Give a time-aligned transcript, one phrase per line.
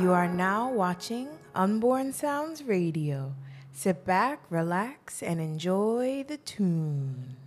[0.00, 3.34] You are now watching Unborn Sounds Radio.
[3.72, 7.41] Sit back, relax, and enjoy the tunes.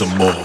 [0.00, 0.39] Some more.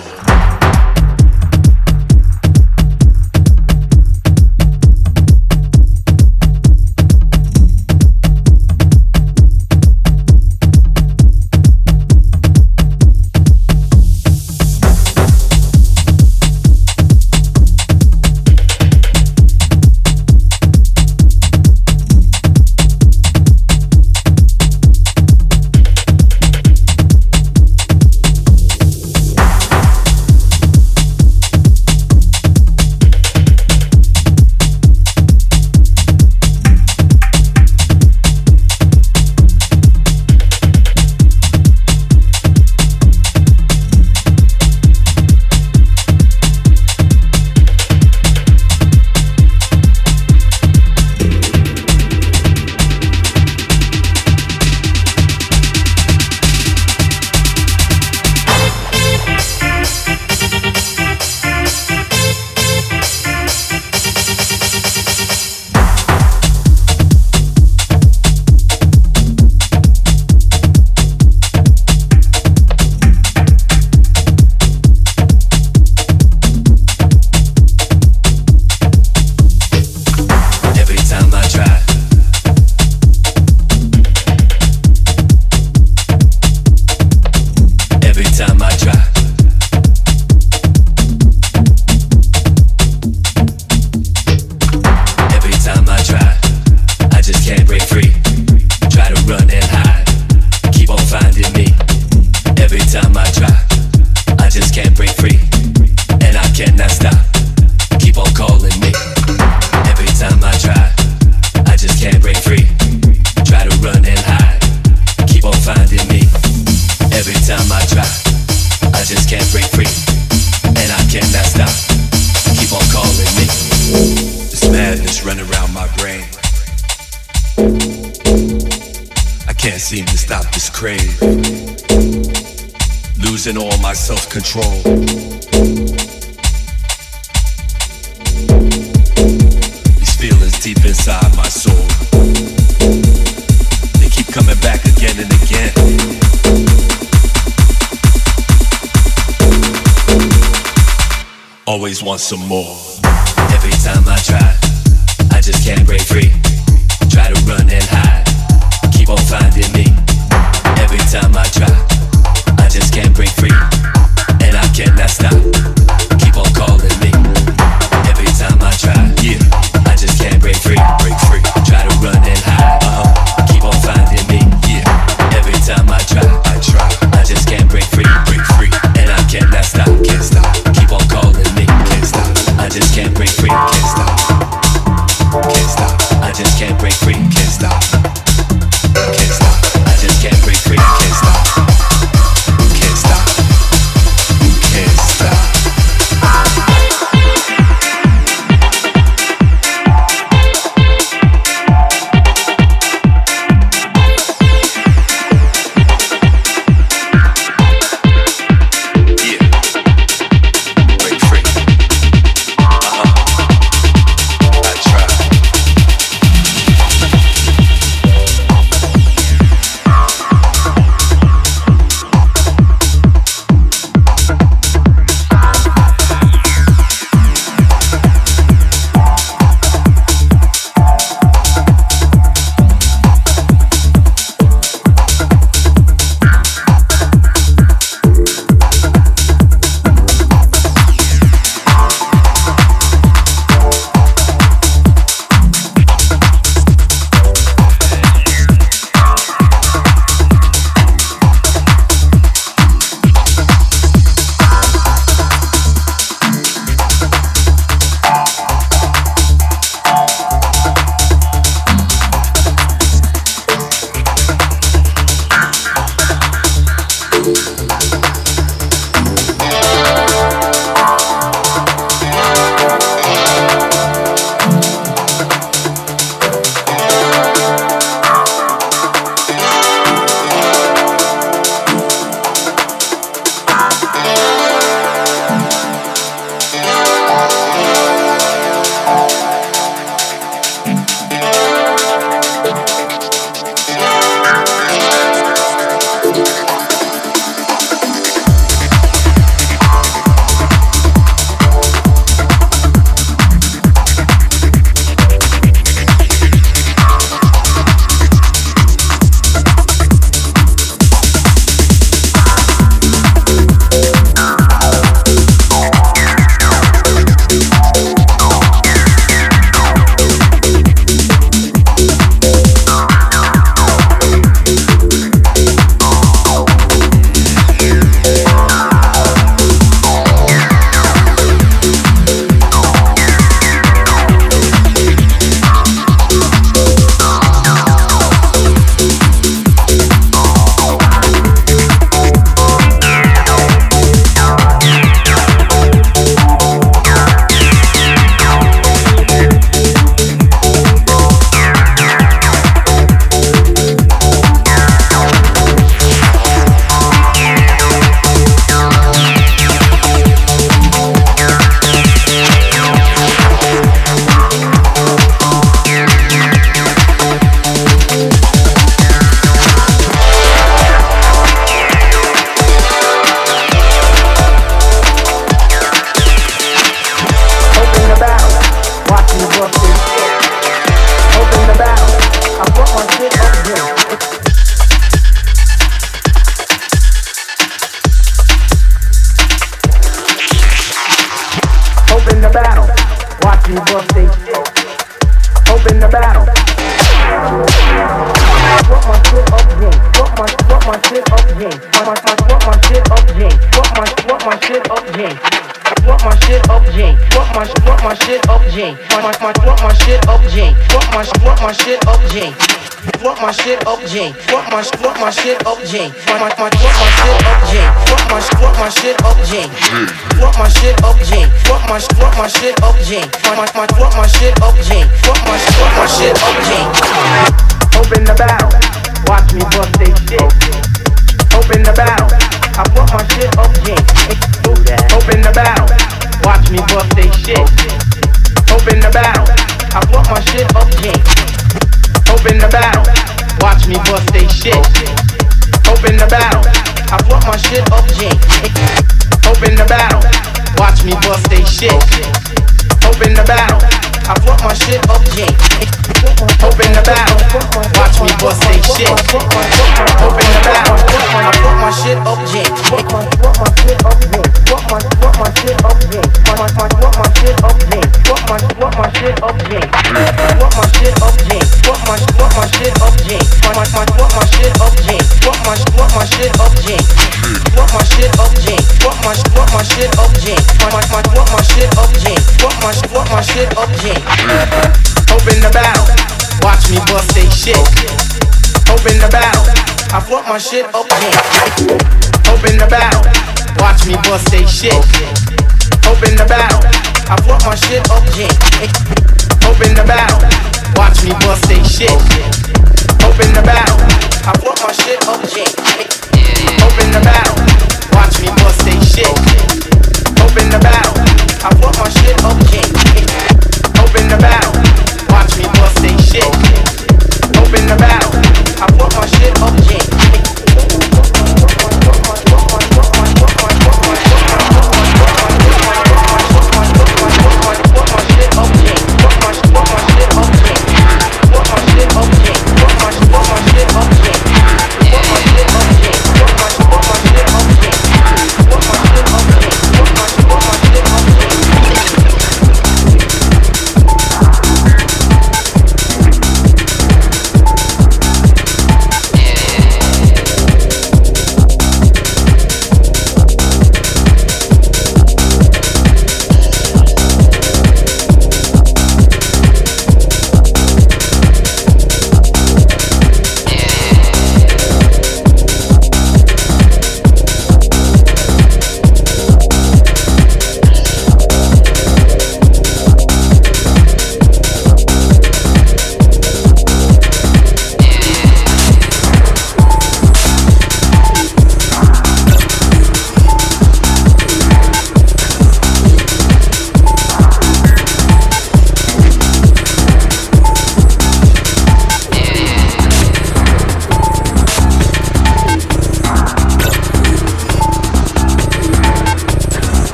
[152.16, 152.85] Want some more.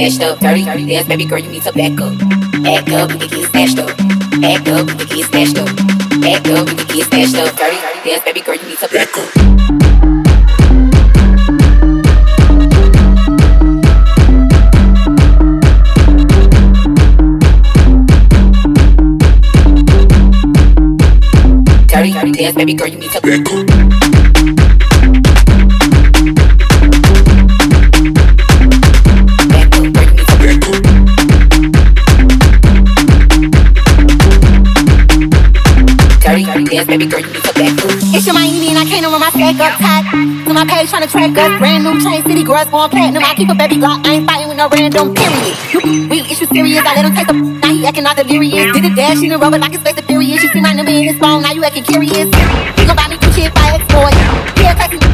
[0.00, 0.38] smashed up.
[0.40, 2.16] Dirty, dirty dance, baby girl, you need to back up.
[2.62, 3.96] Back up, you can get smashed up.
[4.40, 5.66] Back up, you can get smashed up.
[6.20, 7.56] Back up, you can get smashed up.
[7.56, 9.30] Dirty, dirty dance, baby girl, you need to back up.
[21.88, 23.79] dirty, dirty dance, baby girl, you need to back up.
[41.10, 41.58] track us.
[41.58, 43.22] Brand new chain, city girls going platinum.
[43.26, 45.56] I keep a baby block, I ain't fighting with no random period.
[45.74, 48.72] You we issue serious, I let him take the now he acting all delirious.
[48.72, 50.42] Did a dash in the rubber like a space a furious.
[50.42, 52.30] You see my number in his phone, now you acting curious.
[52.30, 54.14] You gon' buy me Gucci if I exploit.
[54.62, 55.09] Yeah,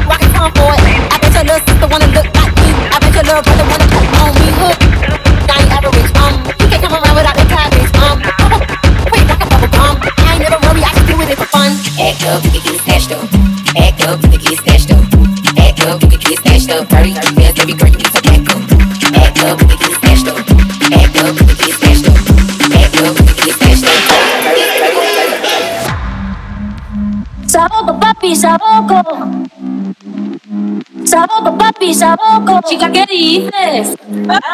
[31.97, 33.97] saboco, chica, ¿qué dices?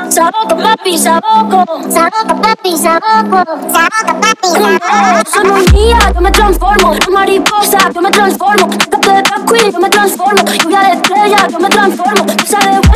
[0.10, 1.66] Saboco, papi, saboco.
[1.90, 3.44] Saboco, papi, saboco.
[3.70, 5.30] Saboco, papi, saboco.
[5.30, 9.80] Solo un día yo me transformo, en mariposa yo me transformo, chica de queen yo
[9.80, 12.93] me transformo, lluvia de estrella yo me transformo, pizza de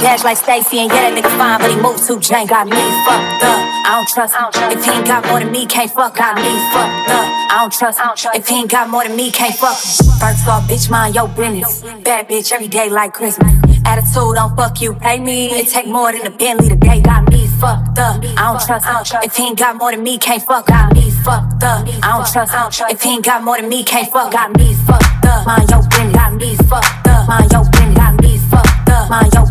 [0.00, 2.16] 220 on the dash like Stacy, and yeah, that nigga fine, but he moved too
[2.16, 2.48] jank.
[2.48, 3.60] Got me fucked up.
[3.84, 4.48] I don't trust him.
[4.72, 6.16] If he ain't got more than me, can't fuck.
[6.16, 7.26] Got me fucked up.
[7.50, 8.30] I don't trust him.
[8.34, 9.76] If he ain't got more than me, can't fuck.
[10.20, 11.82] First off, bitch, mind your business.
[12.04, 13.52] Bad bitch every day like Christmas.
[13.84, 15.50] Attitude, don't fuck you, pay me.
[15.50, 17.00] It take more than a Bentley today.
[17.00, 18.22] Got me fucked up.
[18.24, 19.20] I don't trust him.
[19.22, 20.66] If he ain't got more than me, can't fuck.
[20.66, 21.88] Got me fucked up.
[22.02, 22.86] I don't trust him.
[22.90, 24.32] If he ain't got more than me, can't fuck.
[24.32, 25.46] Got me fucked up.
[25.46, 26.14] Mind your business.
[26.14, 27.28] Got me fucked up.
[27.28, 27.96] Mind your business.
[27.96, 29.10] Got me fucked up.
[29.10, 29.44] Mind your business.
[29.44, 29.49] Got me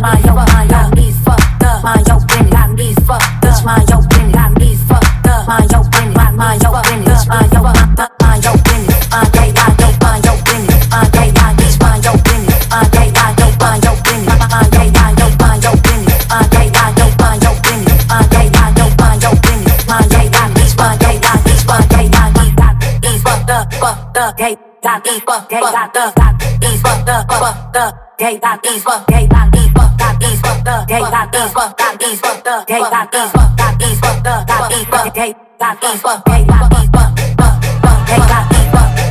[0.00, 0.24] mind.
[0.24, 0.40] Got.
[5.46, 7.26] Mind your business.
[24.82, 26.14] Got business.
[26.14, 26.80] Got these
[27.76, 29.89] up, gay, got these gay, the, got
[30.20, 33.30] these fucked up, up, gay, got these fucked, got these fucked, up, gay, got these
[33.32, 37.20] fucked, up, these fucked, up, got these fucked, gay, got these fucked, got these fucked,
[37.40, 39.09] fuck, fuck, got these fucked,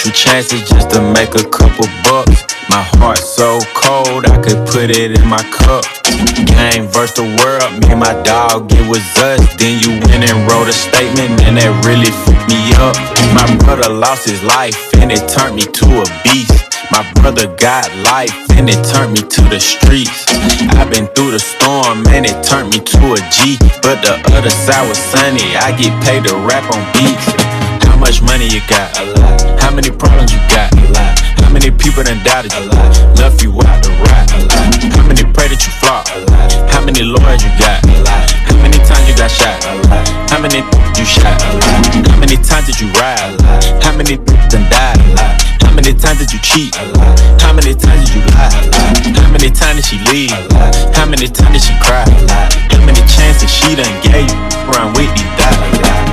[0.00, 2.44] Penitential chances just to make a couple bucks.
[2.70, 5.84] My heart so cold, I could put it in my cup.
[6.48, 9.44] Game versus the world, me and my dog, it was us.
[9.56, 12.96] Then you went and wrote a statement, and that really fucked me up.
[13.36, 16.64] My brother lost his life, and it turned me to a beast.
[16.90, 20.26] My brother got life and it turned me to the streets.
[20.74, 23.56] I've been through the storm and it turned me to a G.
[23.78, 25.54] But the other side was sunny.
[25.54, 27.49] I get paid to rap on beats.
[28.10, 28.90] How much money you got?
[28.98, 29.38] A lot.
[29.62, 30.74] How many problems you got?
[30.74, 31.14] A lot.
[31.46, 32.66] How many people done doubted you?
[32.66, 32.90] A lot.
[33.22, 34.26] Left you out to rot?
[34.34, 34.82] A lot.
[34.98, 36.10] How many pray that you flop?
[36.10, 36.50] A lot.
[36.74, 37.78] How many lawyers you got?
[37.86, 38.26] A lot.
[38.50, 39.62] How many times you got shot?
[39.62, 40.02] A lot.
[40.26, 40.58] How many
[40.98, 41.38] you shot?
[41.38, 41.86] A lot.
[42.10, 43.22] How many times did you ride?
[43.22, 43.62] A lot.
[43.78, 44.18] How many
[44.50, 44.98] done died?
[44.98, 45.38] A lot.
[45.62, 46.74] How many times did you cheat?
[46.82, 47.14] A lot.
[47.38, 48.50] How many times did you lie?
[48.50, 49.06] A lot.
[49.22, 50.34] How many times did she leave?
[50.34, 50.74] A lot.
[50.98, 52.02] How many times did she cry?
[52.02, 52.50] A lot.
[52.74, 54.38] How many chances she done gave you?
[54.66, 56.09] Run with these dollars?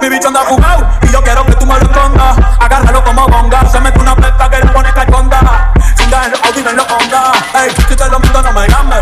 [0.00, 2.36] Mi bicho anda jugado y yo quiero que tú me lo escondas.
[2.58, 5.72] Agárralo como bonga, se mete una pleta que le pone calconda.
[6.12, 7.32] En los Audi, en los Honda.
[7.54, 9.00] Ey, si te lo mundo no me llames.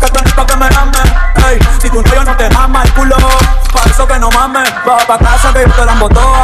[0.00, 1.12] Que tú pa' que me llames.
[1.46, 3.16] Ey, si tu novio no te mama el culo,
[3.72, 4.72] pa' eso que no mames.
[4.88, 6.42] Va pa' casa que yo te la embotoa.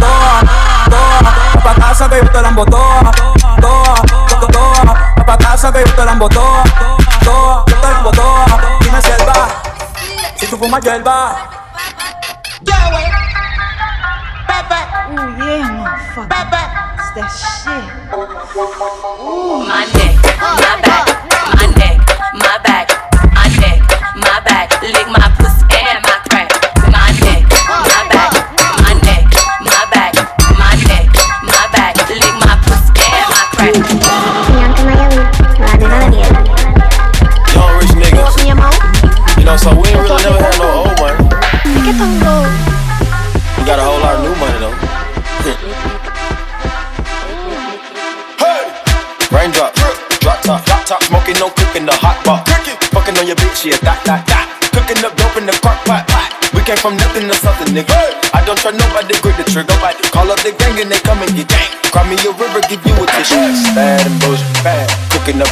[0.00, 0.40] Toa,
[0.88, 1.62] toa.
[1.62, 3.10] Pa' casa que yo te la embotoa.
[3.60, 3.94] Toa,
[4.50, 6.62] toa, pa' casa que yo te la embotoa.
[7.22, 8.46] Toa, yo te la embotoa.
[8.80, 9.48] Dime si él va.
[10.36, 11.57] Si tú fumas hierba.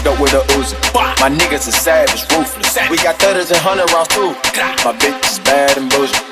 [0.07, 0.77] Up with a Uzi.
[1.21, 2.79] My niggas are savage, ruthless.
[2.91, 4.31] We got thudders and hundred rounds too.
[4.87, 6.23] My bitch is bad and bullshit.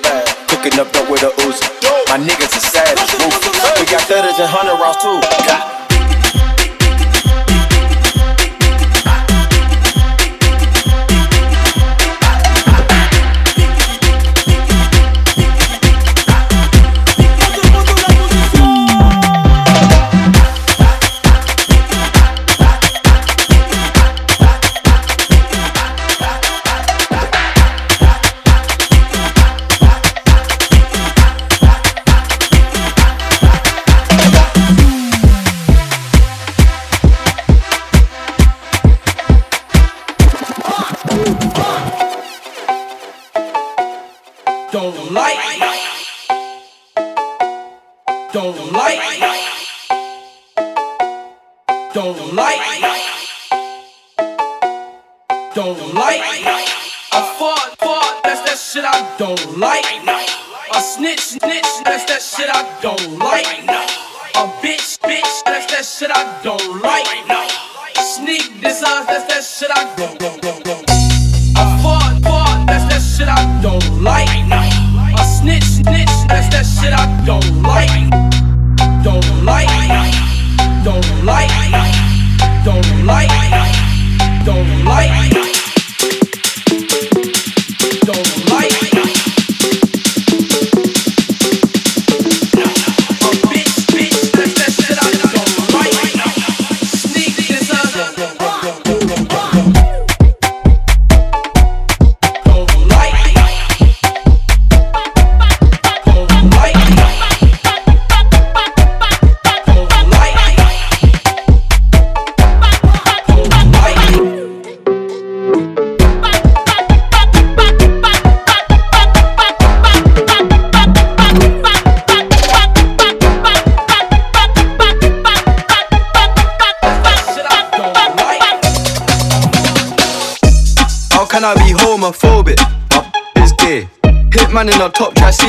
[0.49, 1.66] Cooking up dope with a Uzi.
[2.09, 3.81] My niggas are savage, ruthless.
[3.81, 5.74] We got thudders and hundred rounds too.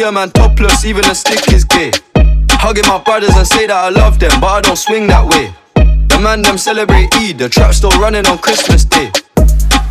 [0.05, 1.91] A man topless, even a stick is gay.
[2.61, 5.53] Hugging my brothers and say that I love them, but I don't swing that way.
[6.07, 9.11] The man them celebrate Eid, the trap still running on Christmas Day.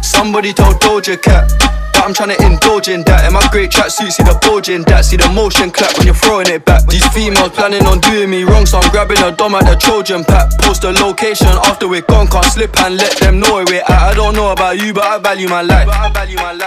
[0.03, 3.27] Somebody told Doja Cat that I'm trying to indulge in that.
[3.27, 5.05] In my great tracksuit, see the bulge in that.
[5.05, 6.87] See the motion clap when you're throwing it back.
[6.87, 10.23] These females planning on doing me wrong, so I'm grabbing a dom at the Trojan
[10.23, 10.51] pack.
[10.63, 13.91] Post the location after we're gone, can't slip and let them know where we're at.
[13.91, 15.89] I don't know about you, but I value my life.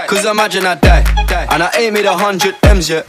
[0.08, 1.04] Cause imagine I die,
[1.52, 3.08] and I ain't made a hundred M's yet.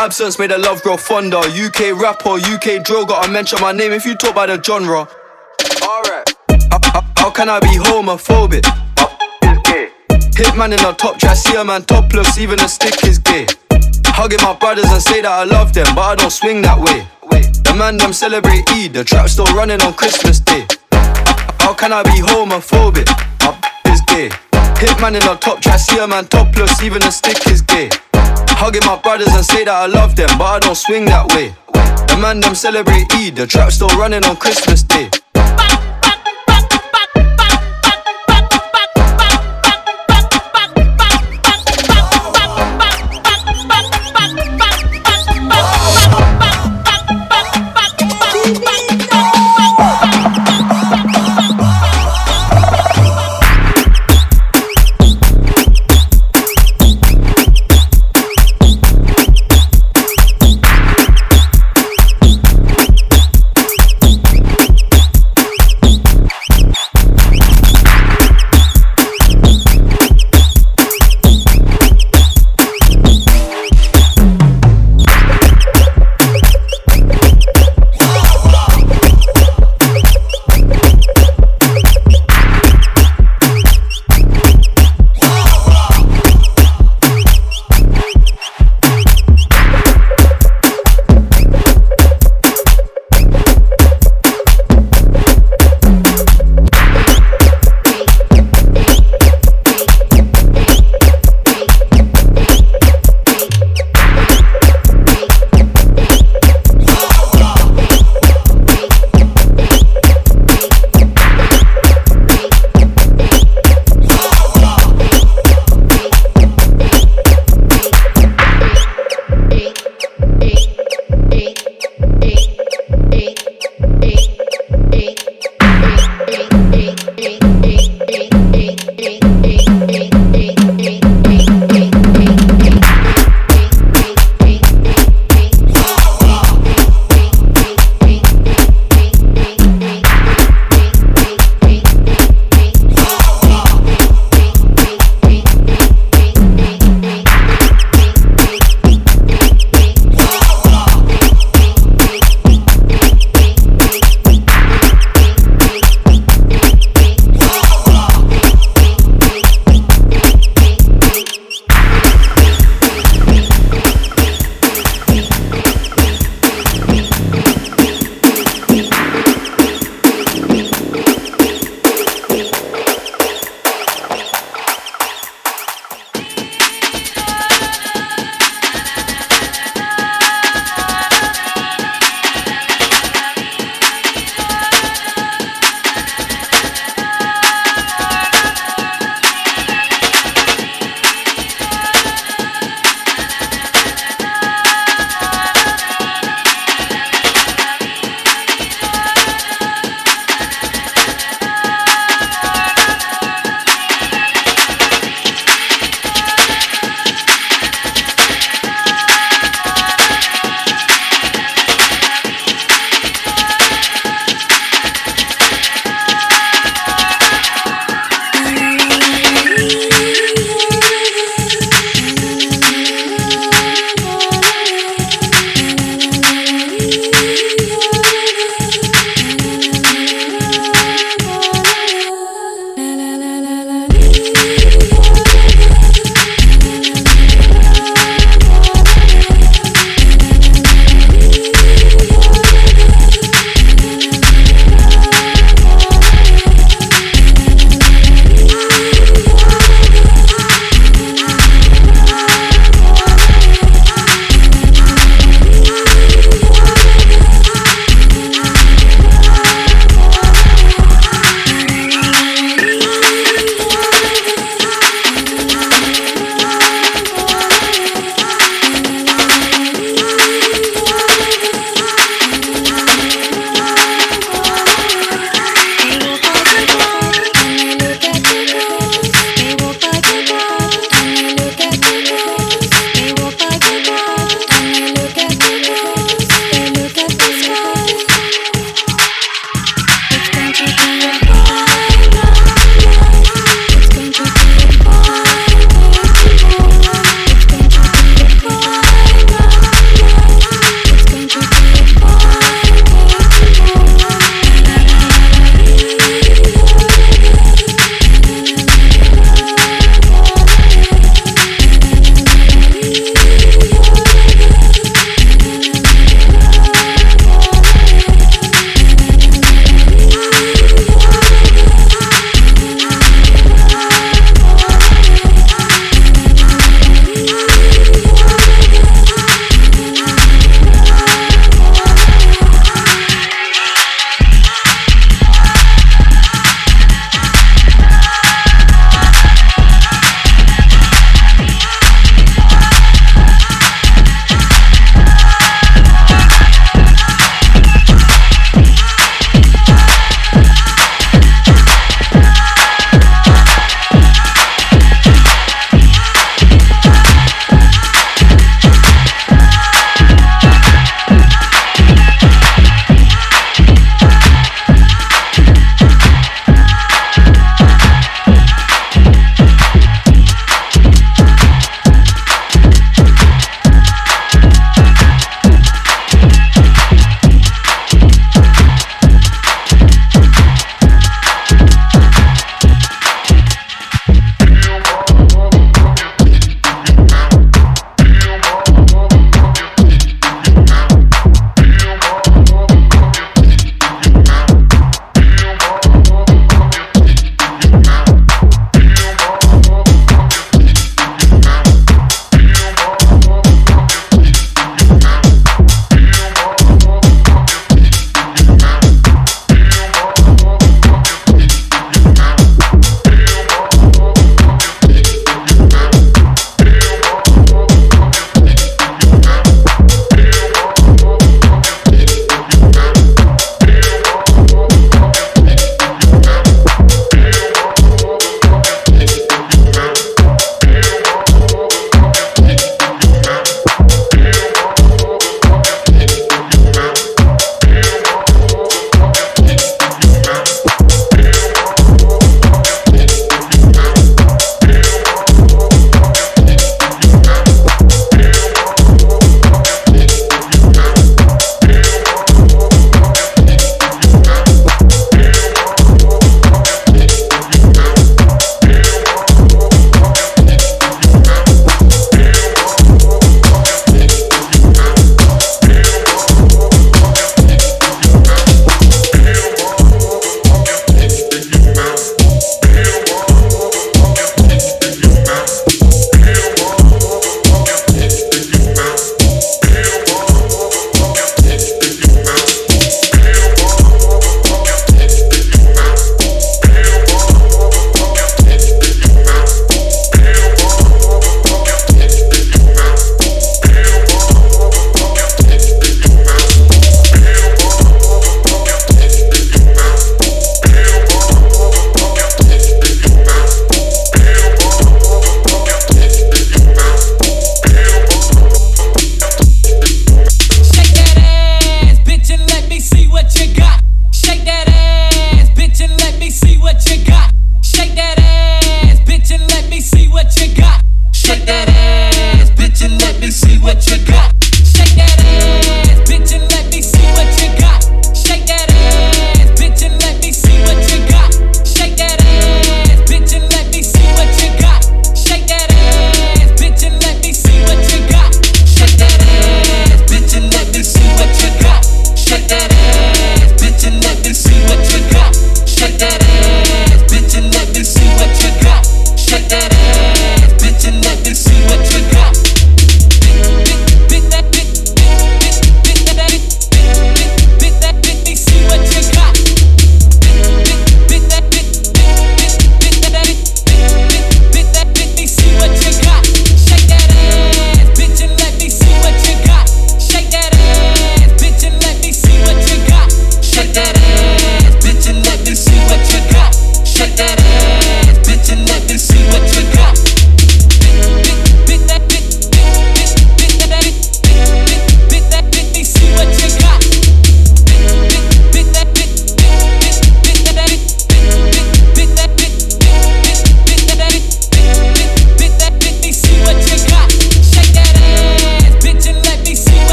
[0.00, 1.36] Absence made the love grow fonder.
[1.36, 5.06] UK rapper, UK drill, gotta mention my name if you talk about the genre.
[5.82, 6.34] Alright.
[7.18, 8.62] How, can I be homophobic?
[10.38, 13.46] Hitman in the top try see a man topless, even a stick is gay.
[14.18, 17.06] Hugging my brothers and say that I love them, but I don't swing that way.
[17.62, 20.66] The man them celebrate Eid, the trap still running on Christmas Day.
[21.62, 23.06] How can I be homophobic?
[23.46, 24.28] My b- is gay.
[24.82, 27.90] Hitman in the top try see a man topless, even a stick is gay.
[28.58, 31.54] Hugging my brothers and say that I love them, but I don't swing that way.
[32.10, 35.10] The man them celebrate Eid, the trap still running on Christmas Day.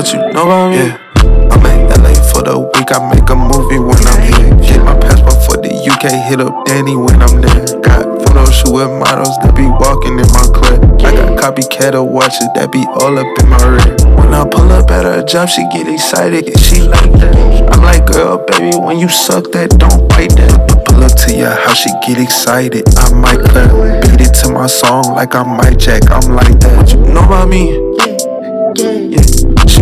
[0.00, 0.76] What you know about me?
[0.76, 0.96] Yeah.
[1.52, 2.88] I'm in LA for the week.
[2.88, 4.48] I make a movie when I'm here.
[4.56, 6.08] Get my passport for the UK.
[6.24, 7.68] Hit up Danny when I'm there.
[7.84, 11.04] Got photo shoot with models that be walking in my club.
[11.04, 14.00] I got copycat of watches that be all up in my red.
[14.16, 16.48] When I pull up at her job, she get excited.
[16.56, 17.68] She like that.
[17.68, 20.80] I'm like, girl, baby, when you suck that, don't bite that.
[20.88, 22.88] Pull up to your house, she get excited.
[22.96, 23.68] I might clap.
[24.08, 26.08] Beat it to my song like I'm might jack.
[26.08, 26.72] I'm like that.
[26.72, 27.89] What you know about me?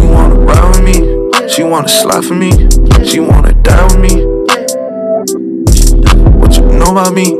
[0.08, 1.48] Wanna ride with me.
[1.48, 2.50] She wanna slide for me.
[3.04, 4.24] She wanna die with me.
[6.38, 7.34] What you know about me?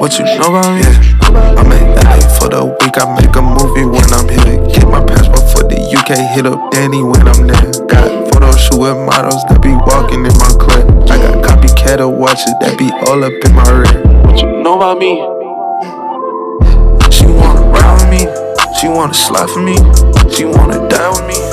[0.00, 0.80] What you know about me?
[0.80, 1.58] Yeah.
[1.58, 2.96] I'm in LA for the week.
[2.96, 4.58] I make a movie when I'm here.
[4.68, 6.16] Get my passport for the UK.
[6.34, 7.72] Hit up Danny when I'm there.
[7.86, 11.10] Got photo shoot with models that be walking in my club.
[11.10, 14.06] I got copycat of watches that be all up in my red.
[14.24, 15.16] What you know about me?
[17.10, 18.22] She wanna ride with me.
[18.80, 19.76] She wanna slide for me.
[20.32, 21.47] She wanna die with me.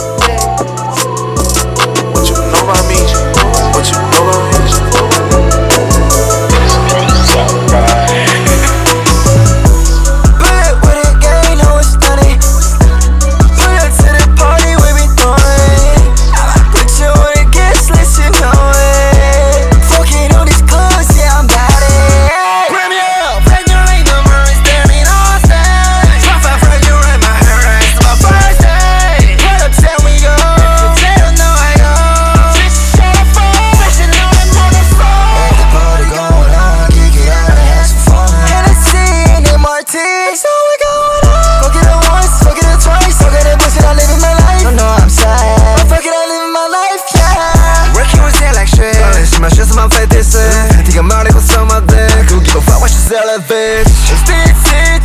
[49.65, 50.49] zmam fetyszy
[50.85, 53.83] Tiga Marek od sama dech Ugiwowała się z elewy
[54.23, 54.55] Stick,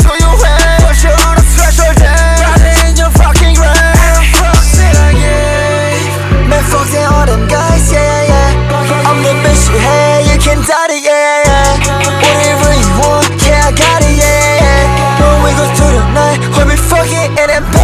[0.03, 1.11] to your head you
[2.41, 3.75] Right in your fucking grave
[4.35, 10.39] I'm again Man, fuck all them guys, yeah, yeah I'm the bitch you hate, you
[10.41, 15.01] can die, yeah, yeah Whatever you want, yeah, I got it, yeah, yeah
[15.45, 17.80] we go through the night We'll be fucking in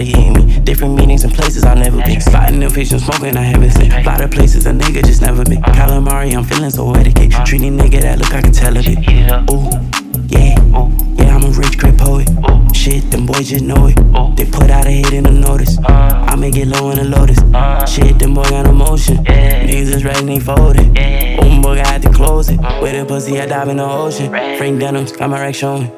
[0.00, 0.60] only, that's hate me.
[0.60, 2.20] Different meetings and places I've never been.
[2.20, 3.92] Spotting them fiction, smoking, I haven't seen.
[3.92, 5.62] A lot of places a nigga just never been.
[5.62, 7.32] Calamari, I'm feeling so etiquette.
[7.46, 8.98] Treating nigga that look, I can tell a bit.
[9.50, 9.70] Ooh,
[10.28, 10.54] yeah,
[11.16, 12.28] yeah, I'm a rich, great poet.
[12.74, 13.96] Shit, them boys just know it.
[14.36, 15.78] They put out a hit in a notice.
[15.84, 17.38] I make it low in a lotus.
[17.92, 19.24] Shit, them boy got emotion.
[19.24, 20.88] Niggas is writing, they folded.
[21.38, 22.58] Open book, I had to close it.
[22.80, 24.30] With a pussy, I dive in the ocean.
[24.30, 25.88] Frank Denims, got my rack showing.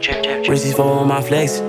[0.49, 1.63] Wristies for all my flex.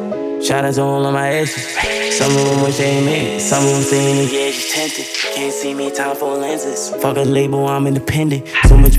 [0.44, 1.73] Shout out to all of my exes.
[2.18, 3.40] Some of them wish they ain't made it.
[3.41, 5.06] Some of them saying edge is tempted.
[5.34, 6.90] Can't see me, time for lenses.
[7.02, 8.48] Fuck a label, I'm independent.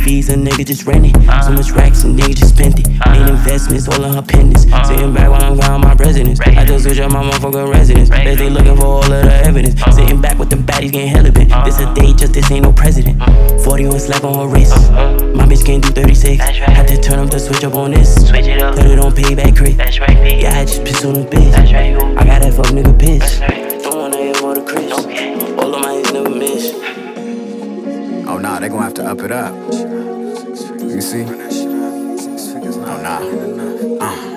[0.04, 1.14] So fees, a nigga just rent it.
[1.44, 2.86] So much racks, a nigga just spent it.
[2.86, 3.10] Uh-huh.
[3.12, 4.66] Made investments, all in her pendants.
[4.66, 4.84] Uh-huh.
[4.84, 6.40] Sitting back while I'm gone, my residence.
[6.40, 8.10] I just switch up my motherfucking residence.
[8.10, 9.80] They they looking for all of the evidence.
[9.80, 9.92] Uh-huh.
[9.92, 11.48] Sitting back with them baddies getting hella bent.
[11.64, 13.18] This a day, just this ain't no president.
[13.62, 14.76] 41 slap on her wrist.
[14.92, 16.38] My bitch can't do 36.
[16.38, 18.28] Had to turn up the switch up on this.
[18.28, 18.74] Switch it up.
[18.74, 19.78] Put it on payback crit.
[19.78, 21.50] That's right, Yeah, I just piss on the bitch.
[21.52, 23.40] That's right, I got that fuck nigga piss.
[23.82, 24.92] Don't wanna hear more the Chris.
[24.92, 26.74] All of my hits never miss.
[28.26, 29.93] Oh nah, they gonna have to up it up.
[30.94, 31.24] You see?
[31.24, 33.18] Oh nah.
[34.00, 34.33] Uh.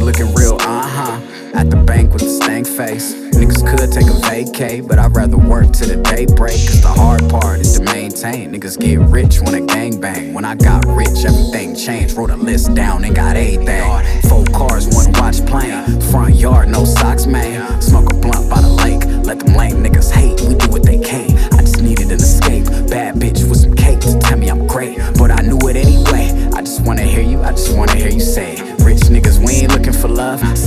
[0.00, 1.20] Looking real, uh huh.
[1.54, 3.14] At the bank with a stank face.
[3.14, 6.54] Niggas could take a vacay, but I'd rather work till the day break.
[6.54, 8.52] Cause the hard part is to maintain.
[8.52, 10.32] Niggas get rich when a gang bang.
[10.32, 12.14] When I got rich, everything changed.
[12.16, 13.82] Wrote a list down and got everything.
[14.28, 16.00] Four cars, one watch playing.
[16.10, 17.80] Front yard, no socks, man.
[17.82, 19.04] Smoke a blunt by the lake.
[19.26, 20.40] Let them lame niggas hate.
[20.42, 21.32] We do what they can.
[21.54, 22.64] I just needed an escape.
[22.88, 24.98] Bad bitch with some cake to tell me I'm great.
[25.18, 26.48] But I knew it anyway.
[26.54, 28.69] I just wanna hear you, I just wanna hear you say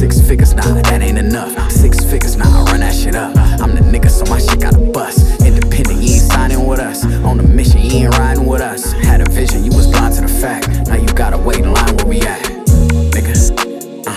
[0.03, 1.71] Six figures, nah, that ain't enough.
[1.71, 3.37] Six figures, nah, I run that shit up.
[3.37, 5.41] I'm the nigga, so my shit got a bust.
[5.41, 7.05] Independent, you ain't signing with us.
[7.23, 8.91] On a mission, you ain't riding with us.
[8.91, 10.67] Had a vision, you was blind to the fact.
[10.89, 12.43] Now you gotta wait in line where we at.
[13.15, 13.33] Nigga,
[14.05, 14.11] uh,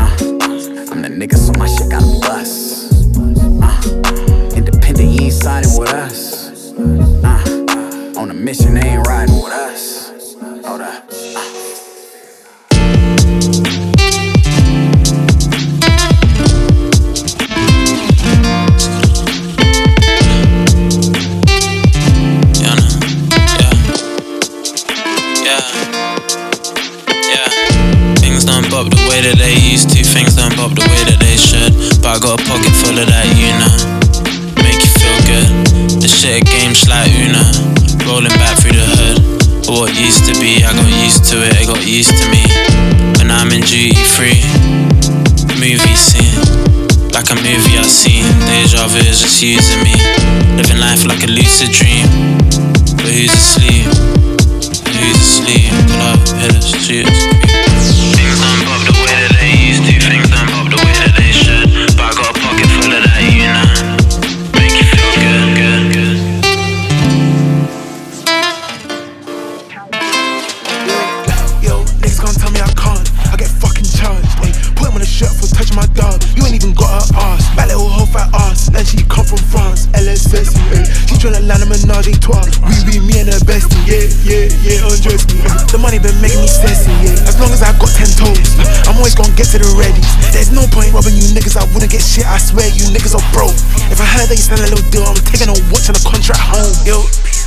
[0.00, 3.12] uh, I'm the nigga, so my shit got a bust.
[3.60, 6.72] Uh, independent, you ain't signing with us.
[6.78, 9.23] Uh, on a mission, they ain't riding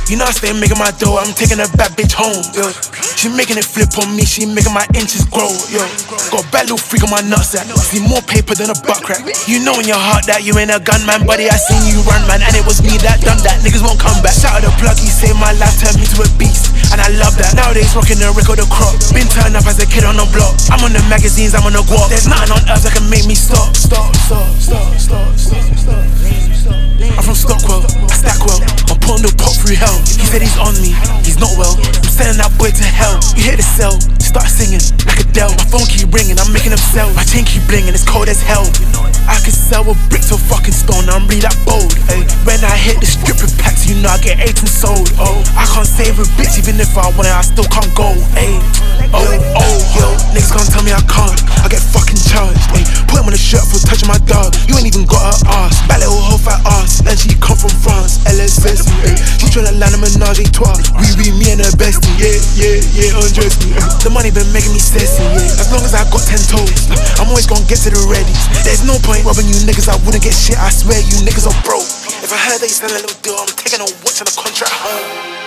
[0.08, 2.64] You know I stay making my dough, I'm taking a bad bitch home, yo.
[3.20, 5.84] She making it flip on me, she making my inches grow, yo.
[6.32, 9.20] Got a bad little freak on my nutsack, see more paper than a butt crack.
[9.44, 11.52] You know in your heart that you ain't a gunman, buddy.
[11.52, 13.60] I seen you run, man, and it was me that done that.
[13.60, 14.32] Niggas won't come back.
[14.32, 17.12] Shout out the plug, he saved my life, turned me to a beast, and I
[17.20, 17.52] love that.
[17.52, 18.96] Nowadays rocking the record, the crop.
[19.12, 20.56] Been turned up as a kid on the block.
[20.72, 22.08] I'm on the magazines, I'm on the guap.
[22.08, 26.17] There's nothing on earth that can make me stop, stop, stop, stop, stop, stop, stop.
[27.16, 28.60] I'm from Stockwell, I stack well.
[28.90, 29.96] I'm putting the pop through hell.
[30.04, 30.92] He said he's on me,
[31.24, 31.78] he's not well.
[31.80, 33.16] I'm sending that boy to hell.
[33.36, 35.54] You hear the cell, start singing like Adele.
[35.56, 37.08] My phone keep ringing, I'm making him sell.
[37.14, 38.66] My chain keep blinging, it's cold as hell.
[39.28, 41.92] I can sell a brick to a fucking stone, I'm really that bold.
[42.08, 42.24] Ay.
[42.48, 45.12] When I hit the stripping packs, you know I get 18 sold.
[45.20, 48.16] Oh, I can't save a bitch even if I want it, I still can't go.
[48.32, 48.56] Ay.
[49.12, 51.36] Oh, oh, yo, niggas gonna tell me I can't.
[51.60, 52.60] I get fucking charged.
[52.72, 52.84] Ay.
[53.08, 54.56] Put him on a shirt for touching my dog.
[54.64, 55.76] You ain't even got her ass.
[55.84, 57.04] Bad little hoe fat ass.
[57.04, 58.24] And she come from France.
[58.24, 58.88] LSS.
[59.04, 59.12] Ay.
[59.40, 60.76] She tryna land a menage a trois.
[60.96, 62.08] We be me and her bestie.
[62.16, 63.76] Yeah, yeah, yeah, undress me.
[64.04, 65.20] The money been making me sassy.
[65.20, 65.60] Yeah.
[65.60, 66.88] As long as I got ten toes,
[67.20, 68.32] I'm always gonna get to the ready.
[68.64, 69.88] There's no point robbing you niggas.
[69.88, 70.58] I wouldn't get shit.
[70.58, 71.86] I swear you niggas are broke.
[72.22, 74.34] If I heard that you send a little deal, I'm taking a watch and a
[74.34, 75.38] contract home.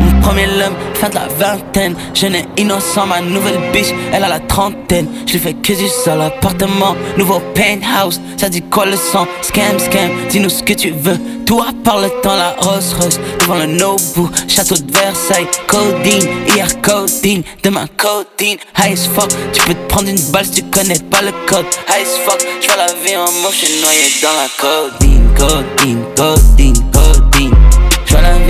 [0.00, 1.96] Mon premier lum, fin de la vingtaine.
[2.14, 5.08] Jeune et innocent, ma nouvelle biche, elle a la trentaine.
[5.26, 8.20] Je lui fais que du seul appartement, nouveau penthouse.
[8.36, 9.26] Ça dit quoi le sang?
[9.42, 11.18] Scam, scam, dis-nous ce que tu veux.
[11.46, 13.18] Tout à part le temps, la Rolls Royce.
[13.40, 15.48] Devant le Nobu, château de Versailles.
[15.66, 18.58] Codeine, hier codeine, demain codeine.
[18.78, 21.66] High as fuck, tu peux te prendre une balle si tu connais pas le code.
[21.88, 24.48] High as fuck, je vois la vie en moche noyé dans la.
[24.60, 26.69] Codeine, codeine, codeine.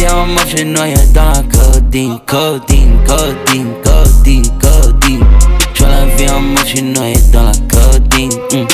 [0.02, 2.18] Je noyé dans la codeine.
[2.26, 5.24] Codeine, codeine, codeine, codeine.
[5.74, 8.30] Je vois la vie en moche et noyé dans la codeine.
[8.50, 8.66] mm.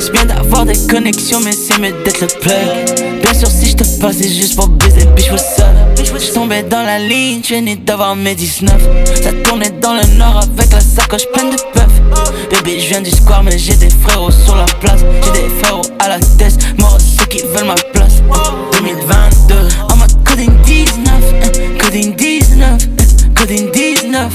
[0.00, 3.22] C'est bien d'avoir des connexions, mais c'est mieux d'être le plug.
[3.22, 5.66] Bien sûr, si je te passe, c'est juste pour baiser, bitch, what's up?
[5.96, 8.74] Je tombais dans la ligne, je venais d'avoir mes 19.
[9.22, 12.50] Ça tournait dans le nord avec la sacoche pleine de puff.
[12.50, 15.02] Bébé, je viens du square, mais j'ai des frérots sur la place.
[15.22, 18.20] J'ai des frérots à la tête, moi ceux qui veulent ma place.
[18.72, 19.68] 2022,
[21.78, 22.88] que 19,
[23.34, 24.32] que 19.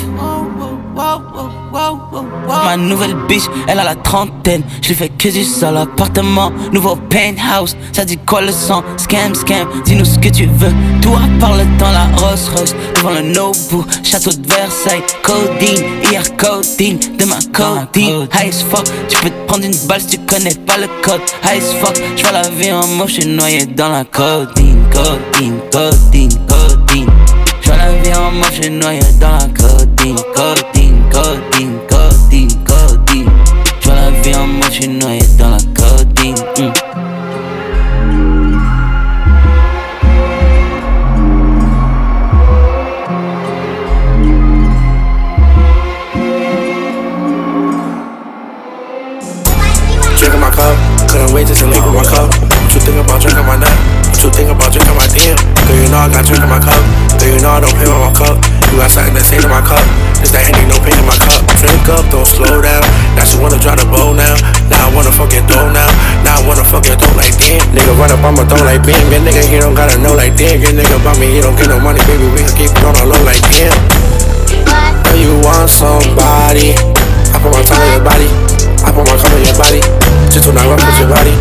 [2.64, 4.64] Ma nouvelle biche, elle a la trentaine.
[4.82, 6.52] Je lui fais que du sale appartement.
[6.72, 8.84] Nouveau penthouse, ça dit quoi le sang?
[8.98, 10.74] Scam, scam, dis-nous ce que tu veux.
[11.02, 12.76] Toi, par le temps, la Rolls Royce.
[12.96, 15.04] Devant le Nobu, château de Versailles.
[15.24, 18.28] Codine, hier codine, demain codine.
[18.34, 21.22] High as fuck, tu peux te prendre une balle si tu connais pas le code.
[21.44, 24.75] High as fuck, je vois la vie en mot, je suis noyé dans la codine.
[24.92, 27.10] Codeine, codeine, codeine.
[28.18, 33.30] En moche, j'suis noyé dans la codeine, codeine, codeine, codeine, codeine.
[33.88, 36.36] La vie en moche, j'suis noyé codeine.
[50.18, 52.30] Drinking my cup, wait just with my cup.
[52.40, 53.35] What you think about drinking
[55.66, 56.82] Girl, you know I got drink in my cup.
[57.18, 58.38] Girl, you know I don't play with my cup.
[58.72, 59.82] You got something say to my cup.
[60.22, 61.42] This that ain't no pain in my cup.
[61.62, 62.84] Drink up, don't slow down.
[63.14, 64.36] Now she wanna try to bow now.
[64.70, 65.90] Now I wanna fuck fucking throw now.
[66.22, 67.62] Now I wanna fuck fucking throw like damn.
[67.74, 69.00] Nigga run up, I'ma throw like bam.
[69.10, 70.62] Get nigga, he don't gotta know like damn.
[70.62, 72.30] Get nigga about me, he don't get no money, baby.
[72.30, 73.74] We can keep it on the low like damn.
[75.10, 76.78] Know you want somebody.
[77.34, 78.30] I put my tongue on your body.
[78.86, 79.82] I put my cum on your body.
[80.30, 81.34] Just do not rough with your body.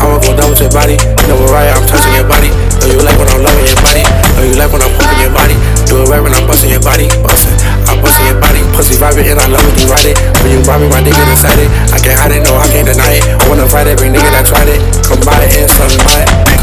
[0.00, 0.96] I'ma go down with your body.
[1.28, 2.75] Know what right, I'm touching your body.
[2.96, 4.00] You like when I'm loving your body.
[4.40, 5.52] Know you like when I'm pumping your body.
[5.84, 7.12] Do it right when I'm busting your body.
[7.20, 7.52] Busting,
[7.92, 8.64] I'm busting your body.
[8.72, 10.16] Pussy vibing and I love when you ride it.
[10.40, 11.68] When you ride me, my dick get excited.
[11.92, 13.24] I can't hide it, no, I can't deny it.
[13.36, 14.80] I wanna fight every nigga that tried it.
[15.04, 16.55] Come by it and something by it.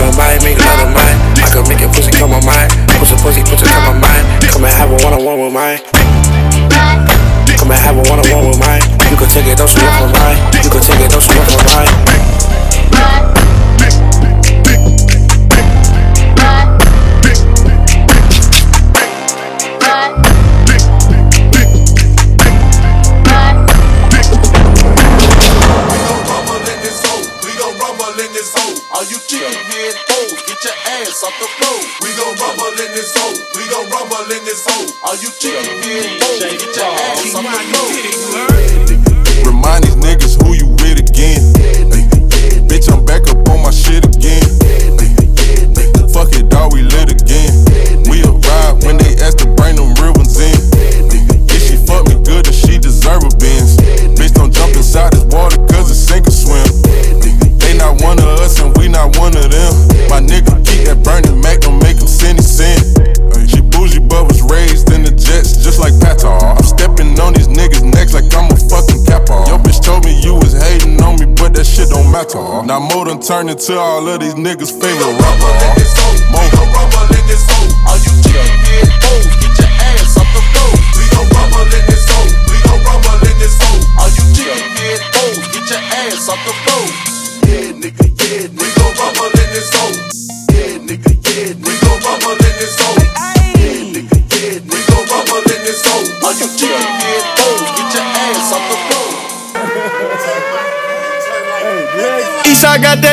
[73.53, 74.92] Into all of these niggas' favorite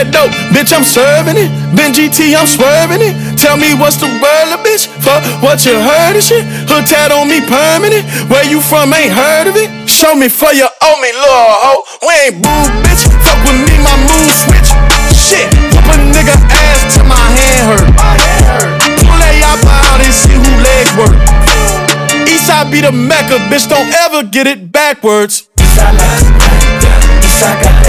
[0.01, 1.53] that dope, bitch, I'm serving it.
[1.77, 3.13] Ben GT, I'm swerving it.
[3.37, 4.89] Tell me what's the word, bitch?
[5.05, 6.45] Fuck what you heard and shit.
[6.65, 8.09] Hood tat on me permanent.
[8.33, 9.69] Where you from, ain't heard of it?
[9.85, 11.85] Show me for you owe me, little hoe.
[12.01, 13.05] We ain't boo, bitch.
[13.21, 14.73] Fuck with me, my mood switch.
[15.13, 17.89] Shit, whoop a nigga ass till my hand hurt.
[19.05, 21.17] Pull that yap out and see who legs work.
[22.25, 25.49] Eastside be the mecca, bitch, don't ever get it backwards.
[25.61, 26.01] Eastside
[27.21, 27.80] Eastside got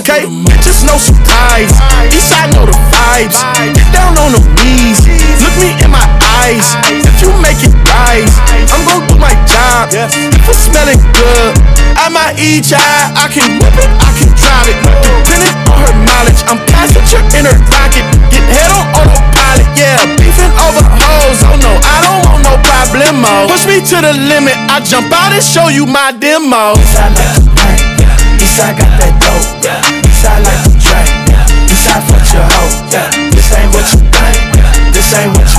[0.00, 1.68] Okay, bitches no surprise.
[2.08, 3.36] Eastside know the vibes.
[3.76, 4.96] Get down on the knees.
[5.44, 6.00] Look me in my
[6.40, 6.72] eyes.
[7.04, 8.32] If you make it rise,
[8.72, 9.92] I'm gon' do my job.
[9.92, 11.52] If it's smelling good,
[12.00, 12.80] I might eat ya.
[13.12, 14.80] I can whip it, I can drive it.
[15.28, 18.04] Depending on her knowledge, I'm passenger in her rocket.
[18.32, 20.00] Get head on autopilot, yeah.
[20.16, 23.52] Beefing over hoes, oh no, I don't want no problemo.
[23.52, 26.72] Push me to the limit, I jump out and show you my demo.
[26.80, 28.40] Eastside like the bank, yeah.
[28.40, 29.44] Eastside got that dope, yeah.
[29.44, 29.49] Eastside
[30.46, 31.70] like yeah.
[31.70, 33.10] Eastside fuck your hoe, yeah.
[33.34, 34.90] This ain't what you think, yeah.
[34.92, 35.49] This ain't what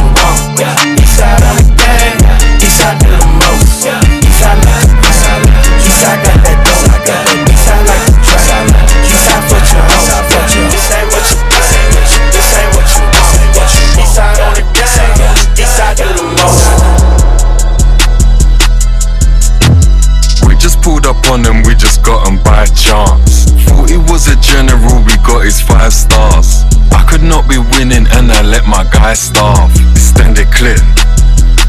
[29.11, 29.71] guy starve.
[29.91, 30.79] Extended clip,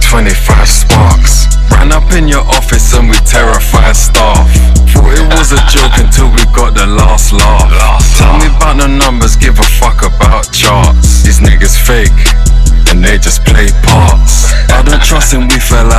[0.00, 1.46] 25 sparks.
[1.72, 4.46] Ran up in your office and we terrified staff.
[4.92, 8.02] Thought it was a joke until we got the last laugh.
[8.18, 11.22] Tell me about the numbers, give a fuck about charts.
[11.24, 12.22] These niggas fake
[12.90, 14.52] and they just play parts.
[14.70, 15.90] I don't trust him, we fell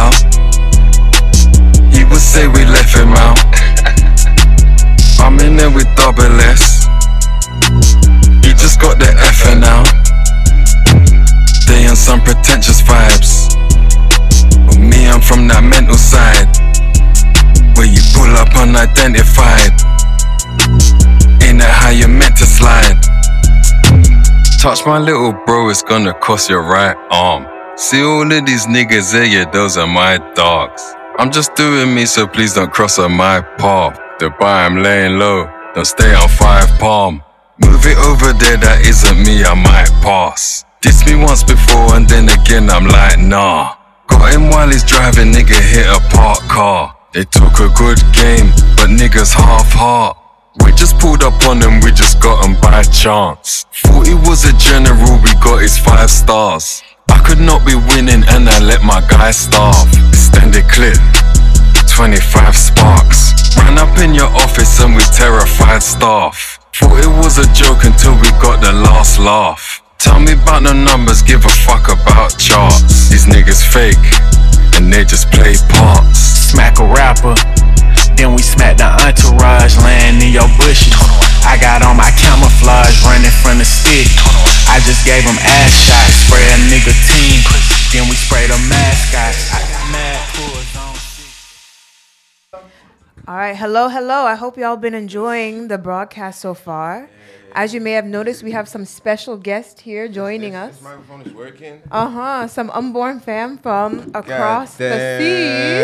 [19.03, 19.71] up unidentified.
[21.43, 22.99] Ain't that how you meant to slide?
[24.61, 27.45] Touch my little bro, it's gonna cost your right arm.
[27.75, 30.81] See all of these niggas there, yeah, those are my dogs.
[31.17, 33.99] I'm just doing me, so please don't cross on my path.
[34.19, 37.21] The bar, I'm laying low, don't stay on five palm.
[37.59, 40.65] Move it over there, that isn't me, I might pass.
[40.81, 43.75] Diss me once before, and then again, I'm like, nah.
[44.07, 46.95] Got him while he's driving, nigga hit a parked car.
[47.13, 50.17] They took a good game, but niggas half heart.
[50.65, 53.67] We just pulled up on them, we just got them by chance.
[53.85, 56.81] Thought he was a general, we got his five stars.
[57.13, 59.85] I could not be winning and I let my guy starve.
[60.09, 60.97] Extended clip,
[61.85, 63.29] 25 sparks.
[63.61, 66.57] Ran up in your office and we terrified staff.
[66.73, 69.83] Thought it was a joke until we got the last laugh.
[69.99, 73.13] Tell me about the numbers, give a fuck about charts.
[73.13, 74.01] These niggas fake,
[74.75, 76.19] and they just play parts.
[76.53, 77.33] Smack a rapper,
[78.17, 80.93] then we smack the entourage, laying in your bushes.
[81.45, 84.09] I got on my camouflage, running from the stick.
[84.69, 87.41] I just gave him ass shots, spray a nigga team,
[87.93, 89.53] then we spray the mascots.
[89.53, 90.83] I got mad pulls on.
[93.25, 94.25] All right, hello, hello.
[94.25, 97.09] I hope y'all been enjoying the broadcast so far.
[97.55, 100.81] As you may have noticed, we have some special guests here joining us.
[100.81, 101.81] microphone is working.
[101.91, 102.47] Uh huh.
[102.47, 104.89] Some unborn fam from across the
[105.19, 105.79] seas.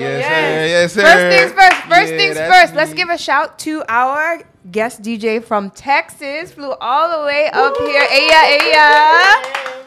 [0.00, 0.66] Yes, sir.
[0.66, 1.02] Yes, sir.
[1.02, 1.80] First things first.
[1.82, 2.74] First Yeah, things first.
[2.74, 6.52] Let's give a shout to our guest DJ from Texas.
[6.52, 8.02] Flew all the way up here.
[8.10, 9.84] Aya, Aya.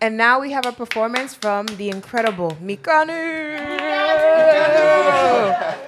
[0.00, 3.08] And now we have a performance from the incredible Mikano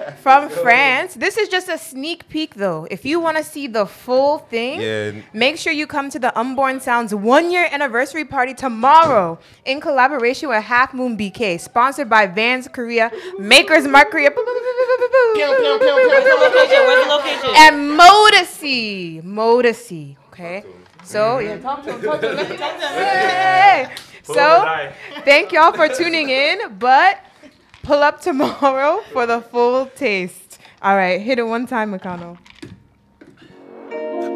[0.21, 1.15] from France.
[1.15, 2.87] This is just a sneak peek, though.
[2.91, 5.11] If you want to see the full thing, Yeah.
[5.33, 10.49] make sure you come to the Unborn Sounds one year anniversary party tomorrow in collaboration
[10.49, 14.29] with Half Moon BK, sponsored by Vans Korea, Makers Mark Korea,
[17.57, 19.21] and Modesty.
[19.23, 20.17] Modesty.
[20.31, 20.63] Okay.
[21.03, 22.01] So, yeah, talk to him.
[22.01, 22.35] Talk to him.
[22.37, 23.03] Let me talk to him.
[23.03, 23.87] Hey.
[24.23, 24.65] So,
[25.25, 27.17] thank y'all for tuning in, but
[27.83, 30.59] pull up tomorrow for the full taste.
[30.81, 32.37] All right, hit it one time, Mikano.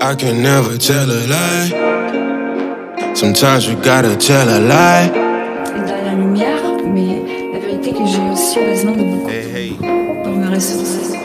[0.01, 3.13] I can never tell a lie.
[3.15, 5.09] Sometimes you gotta tell a lie.
[5.87, 6.61] dans la lumière,
[6.93, 7.21] mais
[7.53, 9.29] la vérité que j'ai aussi besoin de beaucoup
[10.23, 11.15] pour me ressourcer.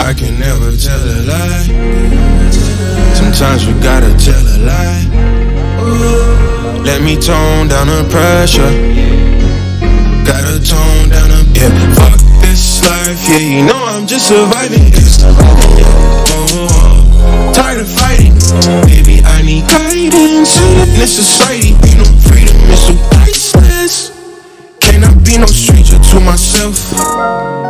[0.00, 1.66] I can never tell a lie.
[3.14, 5.06] Sometimes you gotta tell a lie.
[6.84, 9.31] Let me tone down the pressure.
[10.24, 11.94] Gotta tone down the yeah.
[11.98, 13.38] Fuck this life, yeah.
[13.38, 14.86] You know I'm just surviving.
[14.94, 15.86] Yeah.
[16.30, 18.38] Oh, tired of fighting,
[18.86, 19.18] baby.
[19.24, 21.74] I need guidance in this society.
[21.90, 24.14] You know freedom is so priceless.
[24.78, 26.76] Can I be no stranger to myself?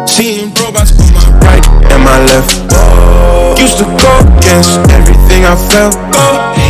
[0.09, 2.61] Seeing robots on my right and my left.
[2.77, 5.97] Oh, Used to go against everything I felt.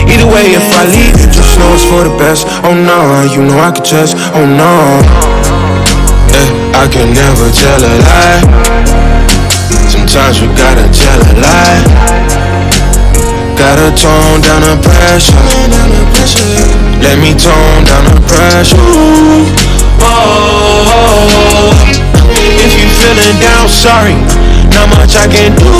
[0.06, 2.46] Either way, if I leave, you just know it's for the best.
[2.62, 4.14] Oh no, you know I could just.
[4.34, 5.31] Oh no.
[6.82, 8.42] I can never tell a lie.
[9.86, 11.78] Sometimes you gotta tell a lie.
[13.54, 15.38] Gotta tone down the pressure.
[16.98, 18.82] Let me tone down the pressure.
[20.02, 21.70] Oh,
[22.34, 24.18] if you feeling down, sorry,
[24.74, 25.70] not much I can do.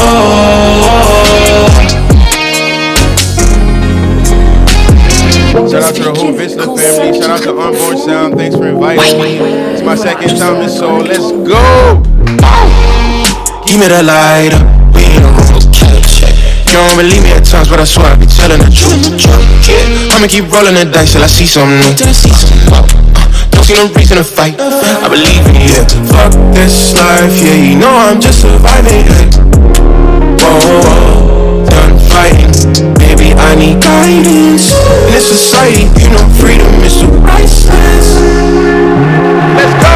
[0.00, 1.68] Oh,
[5.52, 7.12] Shout out to the whole Visla family.
[7.20, 8.40] Shout out to Unborn Sound.
[8.40, 9.36] Thanks for inviting me.
[9.76, 11.60] It's my second time in so let's go.
[13.68, 14.56] give me the lighter.
[14.96, 15.60] We ain't a room
[16.64, 19.12] You don't believe me at times, but I swear I be telling the truth.
[19.68, 20.16] Yeah.
[20.16, 21.92] I'ma keep rolling the dice till I see something new.
[22.00, 23.52] Till I see something new.
[23.52, 24.56] Don't see no reason to fight.
[24.56, 25.84] I believe in you.
[26.08, 27.60] Fuck this life, yeah.
[27.60, 29.04] You know I'm just surviving.
[29.04, 29.36] Yeah.
[30.40, 32.91] Whoa, whoa, done fighting.
[33.38, 34.72] I need guidance.
[35.06, 38.18] In this society, you know freedom is so priceless.
[39.56, 39.94] Let's go.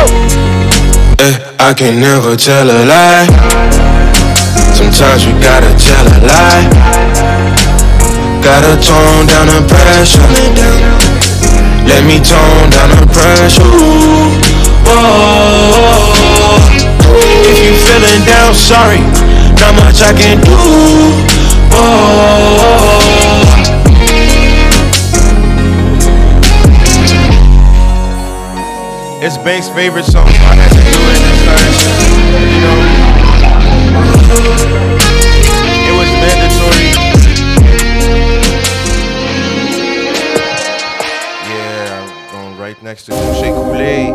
[1.25, 3.27] Eh, I can never tell a lie.
[4.75, 6.67] Sometimes we gotta tell a lie.
[8.43, 10.23] Gotta tone down the pressure.
[11.89, 13.65] Let me tone down the pressure.
[14.85, 16.07] Whoa.
[17.49, 19.01] If you feeling down, sorry,
[19.59, 20.57] not much I can do.
[21.73, 23.16] Whoa.
[29.27, 31.73] It's Bank's favorite song, I had to do it this time.
[32.47, 32.79] You know,
[35.83, 36.95] it was mandatory.
[41.43, 44.15] Yeah, I'm going right next to Touche Kool-Aid.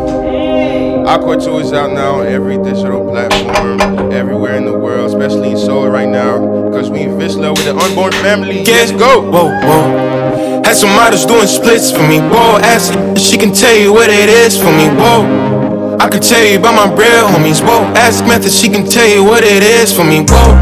[1.06, 3.80] Aqua 2 is out now on every digital platform,
[4.12, 6.61] everywhere in the world, especially in Seoul right now,
[6.92, 8.64] we in Visla with the unborn family.
[8.64, 9.20] Let's go!
[9.22, 10.62] Whoa, whoa.
[10.62, 12.60] Had some models doing splits for me, whoa.
[12.60, 15.96] Ask she can tell you what it is for me, whoa.
[15.98, 17.84] I can tell you about my real homies, whoa.
[17.96, 20.58] Ask Method, she can tell you what it is for me, whoa.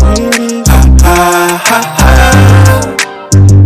[0.62, 2.50] Ha, ha, ha, ha.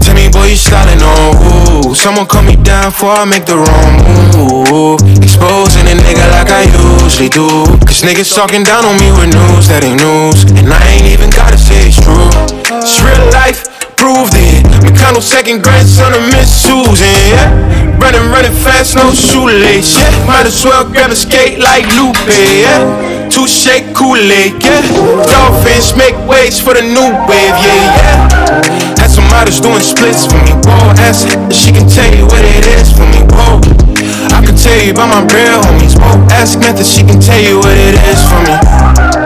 [0.01, 1.95] Tell me, boy, you styling on ooh.
[1.95, 3.93] Someone cut me down before I make the wrong
[4.35, 5.01] move.
[5.23, 6.65] Exposing a nigga like I
[7.03, 7.47] usually do.
[7.87, 10.45] Cause niggas talking down on me with news that ain't news.
[10.59, 12.54] And I ain't even gotta say it's true.
[12.71, 14.65] It's real life, proved it.
[14.81, 17.51] Mikano, second grandson of Miss Susan, yeah.
[18.01, 20.27] Running, running fast, no shoelace, yeah.
[20.27, 23.29] Might as well grab a skate like Lupe, yeah.
[23.29, 24.81] Two shake Kool-Aid, yeah.
[25.29, 29.01] Dolphins make waves for the new wave, yeah, yeah.
[29.01, 30.93] Had some models doing splits for me, whoa.
[31.05, 33.61] Ask her, she can tell you what it is for me, whoa.
[34.33, 36.17] I can tell you about my real homies, whoa.
[36.33, 39.24] Ask Method, she can tell you what it is for me.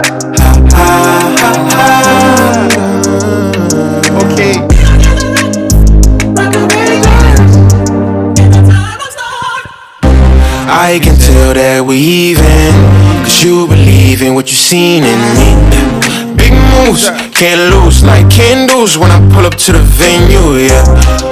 [10.89, 12.73] I can tell that we even
[13.21, 15.53] Cause you believe in what you seen in me.
[16.33, 20.81] Big moves, can't lose like candles When I pull up to the venue, yeah.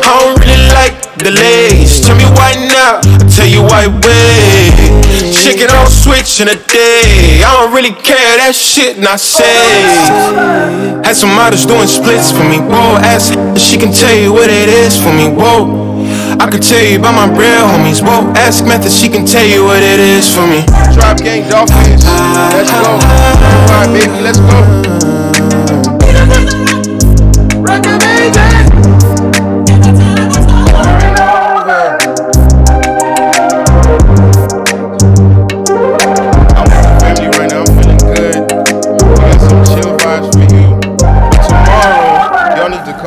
[0.05, 1.97] I don't really like delays.
[2.05, 4.77] Tell me why now, I'll tell you why wait.
[5.33, 7.41] Chicken on switch in a day.
[7.41, 9.41] I don't really care, that shit not safe.
[11.01, 13.17] Had some models doing splits for me, whoa her,
[13.57, 15.86] she can tell you what it is for me, whoa
[16.39, 18.01] I can tell you about my real homies.
[18.01, 20.63] Whoa, ask Method, she can tell you what it is for me.
[20.93, 22.05] Drop Gang Dolphins.
[22.53, 22.99] Let's go.
[23.73, 25.16] Alright, baby, let's go.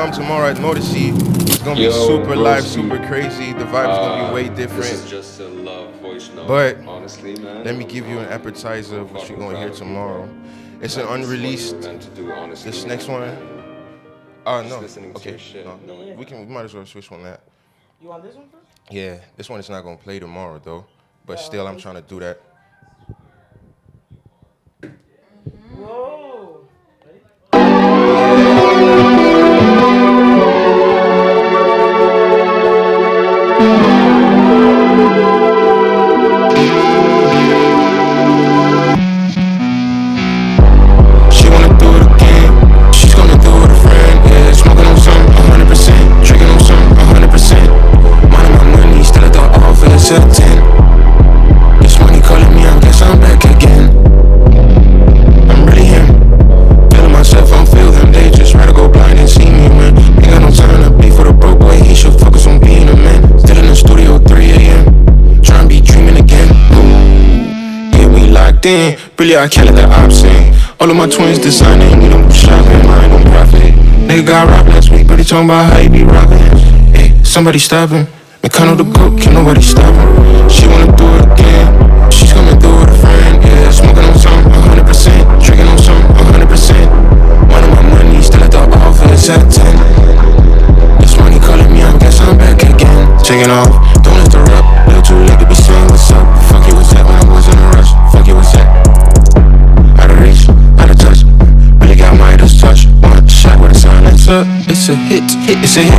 [0.01, 1.13] Come tomorrow at Motorcy.
[1.43, 3.53] It's gonna be Yo, super bro, live, super crazy.
[3.53, 4.85] The vibe's gonna uh, be way different.
[4.85, 6.49] This is just a love voice note.
[6.49, 10.27] But honestly, man, let me give you an appetizer of what you're gonna hear tomorrow.
[10.81, 11.83] It's an unreleased.
[12.65, 13.29] This next one.
[14.47, 14.77] Oh no.
[15.17, 15.39] Okay.
[15.67, 16.15] No.
[16.17, 16.47] We can.
[16.47, 17.43] We might as well switch on that.
[18.01, 18.73] You want this one first?
[18.91, 19.19] Yeah.
[19.37, 20.87] This one is not gonna play tomorrow though.
[21.27, 22.41] But still, I'm trying to do that.
[25.77, 26.30] Whoa.
[50.11, 50.27] 10.
[51.81, 53.95] This money calling me, I guess I'm back again.
[55.49, 56.05] I'm really him.
[56.91, 58.11] Feeling myself, I'm feel them.
[58.11, 59.97] They just rather go blind and see me, man.
[59.97, 61.77] Ain't got no time to be for the broke boy.
[61.77, 63.39] He should focus on being a man.
[63.39, 65.43] Still in the studio 3 a.m.
[65.45, 66.49] Trying to be dreaming again.
[67.95, 68.99] Yeah, we locked in.
[69.17, 70.25] Really, I can't let the ops.
[70.81, 73.75] All of my twins designing, we don't do shopping, mine don't profit.
[74.11, 76.41] Nigga got robbed last week, but he talking about how he be robbing.
[76.99, 78.09] Hey, somebody stop him.
[78.41, 80.49] Mikano the goat, can't nobody stop him.
[80.49, 81.69] She wanna do it again.
[82.09, 83.69] She's do it with a friend, yeah.
[83.69, 86.89] Smoking on some 100%, drinking on some 100%.
[87.53, 91.05] One of my money still at the office at 10.
[91.05, 93.13] This money calling me, I guess I'm back again.
[93.21, 94.89] Taking off, don't interrupt.
[94.89, 96.25] Little too late to be saying what's up.
[96.49, 97.93] Fuck you, what's that when I was in a rush?
[98.09, 98.69] Fuck you, what's that?
[100.01, 100.49] Out of reach,
[100.81, 101.29] out of touch.
[101.85, 102.89] Really got my Midas touch.
[103.05, 104.49] One shot with a silencer.
[104.65, 105.93] It's a hit, it's a hit,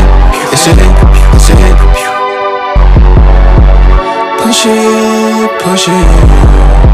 [0.49, 0.89] it's a hit,
[1.37, 2.10] it's a hit.
[4.51, 6.90] Push it, push it.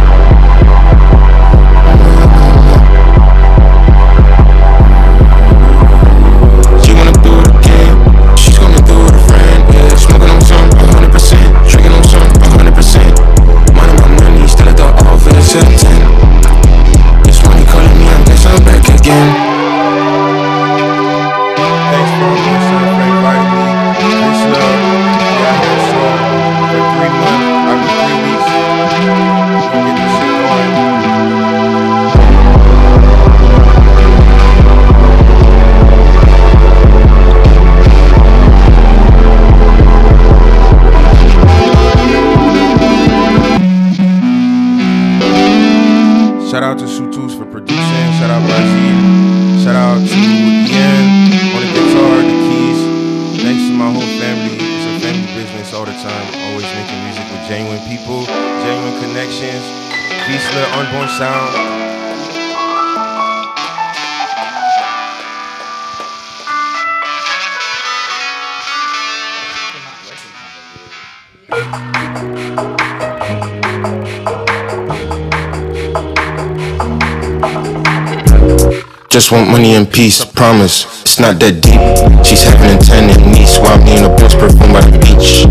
[79.17, 80.85] Just want money and peace, promise.
[81.01, 81.81] It's not that deep.
[82.21, 85.41] She's having a ten in niece while me in a bus perfume by the beach.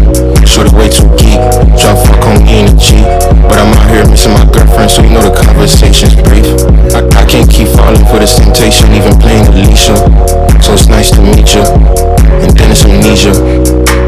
[0.46, 1.34] Shorty way too geek,
[1.74, 3.02] try fuck on me in the.
[3.50, 6.46] But I'm out here missing my girlfriend, so you know the conversation's brief.
[6.94, 9.98] I, I can't keep falling for this temptation, even playing Alicia.
[10.62, 11.66] So it's nice to meet you,
[12.46, 13.34] and then it's amnesia.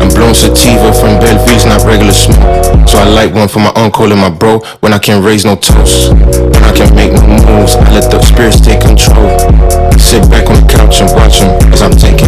[0.00, 2.88] I'm blowing sativa from Bellevue's not regular smoke.
[2.88, 5.56] So I light one for my uncle and my bro when I can't raise no
[5.56, 6.12] toast.
[6.12, 9.28] When I can't make no moves, I let the spirits take control.
[9.98, 12.27] Sit back on the couch and watch them as I'm taking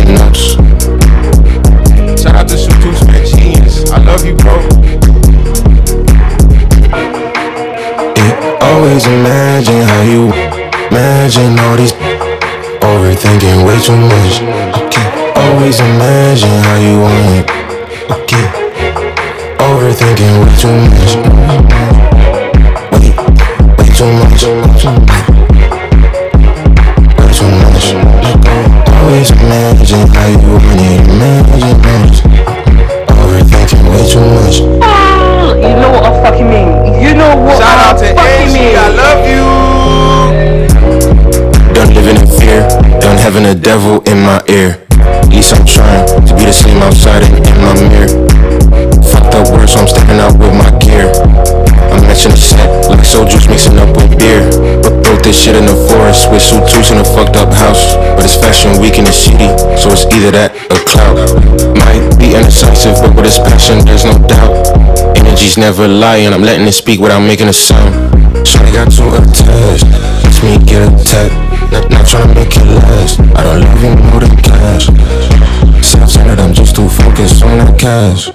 [65.60, 67.92] never lying, I'm letting it speak without making a sound.
[68.48, 69.84] Shawty got too attached,
[70.24, 71.36] makes me get attacked.
[71.70, 73.20] Not, not trying to make it last.
[73.20, 74.86] I don't love you more than cash.
[75.86, 78.30] Self-centered, I'm just too focused on that cash.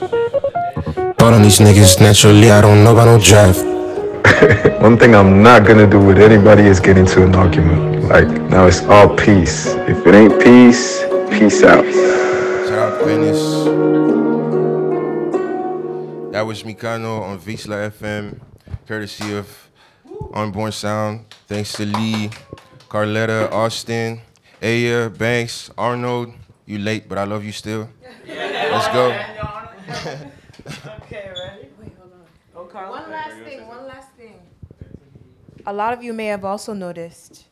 [1.18, 3.66] Bought on these niggas naturally, I don't know about no draft.
[4.82, 8.06] One thing I'm not gonna do with anybody is get into an argument.
[8.06, 9.74] Like, now it's all peace.
[9.90, 11.95] If it ain't peace, peace out.
[16.86, 18.40] That was Mikano on Visla FM,
[18.86, 19.70] courtesy of
[20.36, 21.26] Unborn Sound.
[21.48, 22.30] Thanks to Lee,
[22.90, 24.22] Carletta, Austin,
[24.62, 26.34] Aya, Banks, Arnold.
[26.68, 27.90] You late, but I love you still.
[28.28, 29.08] Let's go.
[31.02, 31.70] Okay, ready?
[31.82, 31.94] Wait,
[32.54, 32.90] hold on.
[32.90, 34.40] One last thing, one last thing.
[35.66, 37.46] A lot of you may have also noticed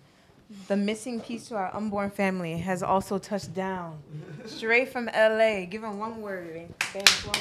[0.67, 3.97] the missing piece to our unborn family has also touched down.
[4.45, 5.65] Straight from LA.
[5.65, 6.67] Give him one word.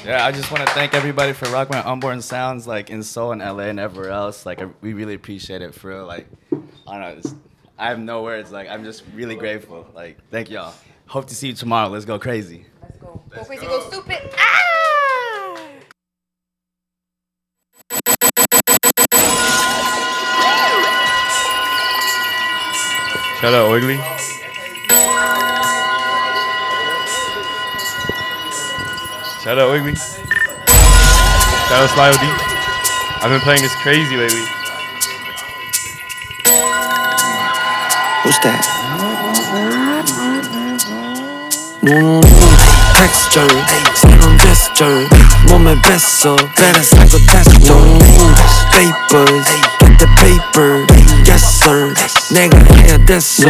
[0.04, 3.32] Yeah, I just want to thank everybody for rocking my unborn sounds, like in Seoul
[3.32, 4.46] and LA and everywhere else.
[4.46, 6.06] Like, I, we really appreciate it for real.
[6.06, 7.34] Like, I don't know, it's,
[7.78, 8.50] I have no words.
[8.50, 9.86] Like, I'm just really grateful.
[9.94, 10.74] Like, thank y'all.
[11.06, 11.88] Hope to see you tomorrow.
[11.88, 12.66] Let's go crazy.
[12.80, 14.18] Let's go Let's go crazy, go stupid.
[14.38, 14.88] Ah!
[23.43, 23.97] Shout out Oigly.
[29.43, 29.97] Shout out Oigly.
[29.97, 32.24] Shout out Sly D.
[33.19, 34.47] I've been playing this crazy lately.
[38.23, 38.62] What's that?
[41.82, 42.20] No, no, no
[42.94, 43.51] text John.
[43.97, 44.39] Say I'm
[45.82, 47.98] best, so better psycho test John.
[48.70, 49.81] Papers.
[50.02, 50.82] The paper
[51.24, 51.94] Yes sir,
[52.34, 53.44] 내가 해야 됐어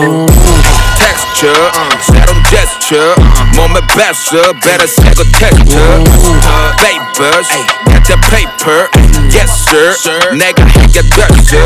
[1.01, 6.05] texture, uh, 새로운 gesture, uh, 몸에 뱉어, better 새거 texture,
[6.45, 7.49] uh, papers,
[7.89, 8.87] get the paper,
[9.33, 11.57] yes sir, 내가 해야 됐어.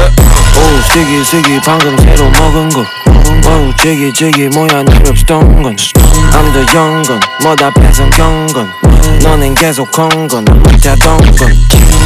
[0.57, 6.65] 오 시기 시기 방금 새로 먹은 거오 지기 지기 뭐야 날 없던 건 I'm the
[6.73, 8.71] young gun 뭐다 뺏은 경건
[9.23, 11.53] 너넨 계속 건건 난 못하던 건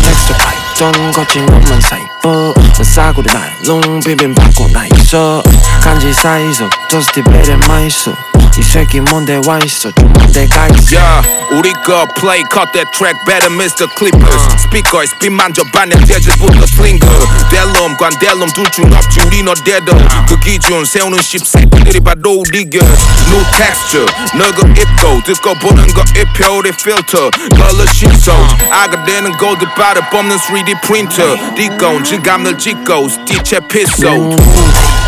[0.02, 5.41] 텍스트 파이 던 거친 것만 사이 버 난 싸구려 나일롱 비빔받고 나 있어
[5.81, 8.13] 간지 사이서 저스티 베레 마이서
[8.57, 13.51] 이 새끼 뭔데 와있어 좀 뭔데 가있어 Yeah, 우리 거 play cut that track better
[13.51, 13.85] Mr.
[13.97, 17.05] Clippers 스피커에 스핀 만져봤네 재즈부터 슬링거
[17.51, 19.91] 델롬 관델롬 둘 중 없지 우리 너대도
[20.29, 27.29] 그 기준 세우는 10세들이 바로 우리겨 New texture 너그 입고 듣고 보는 거 입혀울의 filter
[27.55, 28.31] color 신소
[28.71, 34.07] 아가 되는 골드 바를 뽑는 3D printer 디고 질감을 짓고 스티체 피소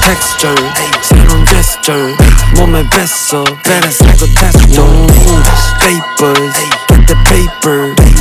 [0.01, 0.55] texture
[1.01, 2.15] 새로운 gesture
[2.55, 5.07] 몸에 뱉어 better psycho tester
[5.79, 6.55] Papers,
[6.87, 8.20] get the paper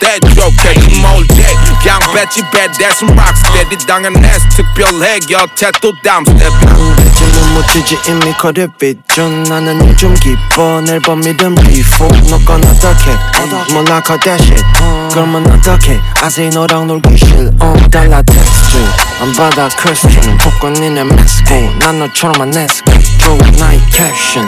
[0.00, 6.40] 좋겠지 몰제 그냥 뱉지 badass rocksteady 당연했어 특별해 곁에 또 다음 스텝
[6.96, 14.20] 배지는 못지지 이미 거래 비준 나는 요즘 기뻐 앨범 이름 비포 너건 어떡해 몰라 컷
[14.20, 14.64] that shit
[15.12, 17.50] 그러면 어떡해 아세이 너랑 놀기 싫어
[17.90, 18.78] 달라 텍스트
[19.20, 24.46] 안 받아 퀘스천 복권이네 메스고 난 너처럼 안 내스고 좋은 나의 캡션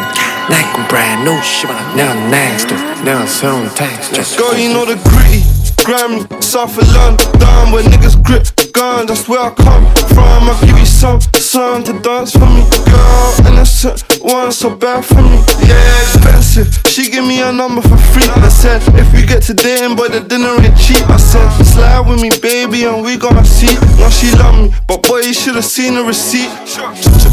[0.48, 5.41] 내건 brand new 씨발 내가 next 내가 새로운 텍스트 Girl, you know the gritty.
[5.83, 9.07] Grammy, South of London, where niggas grip guns.
[9.07, 9.83] That's where I come
[10.15, 10.49] from.
[10.49, 12.63] I'll give you some, some to dance for me.
[12.87, 15.43] Girl, innocent, one so bad for me.
[15.67, 16.71] Yeah, expensive.
[16.87, 18.23] She give me a number for free.
[18.23, 21.03] I said, if we get to dating, boy, the dinner ain't cheap.
[21.09, 23.73] I said, slide with me, baby, and we gonna see.
[23.99, 26.49] No, she love me, but boy, you should've seen the receipt.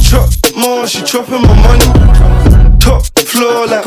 [0.02, 1.86] Chop, more, she chopping my money.
[2.80, 3.84] Top floor like.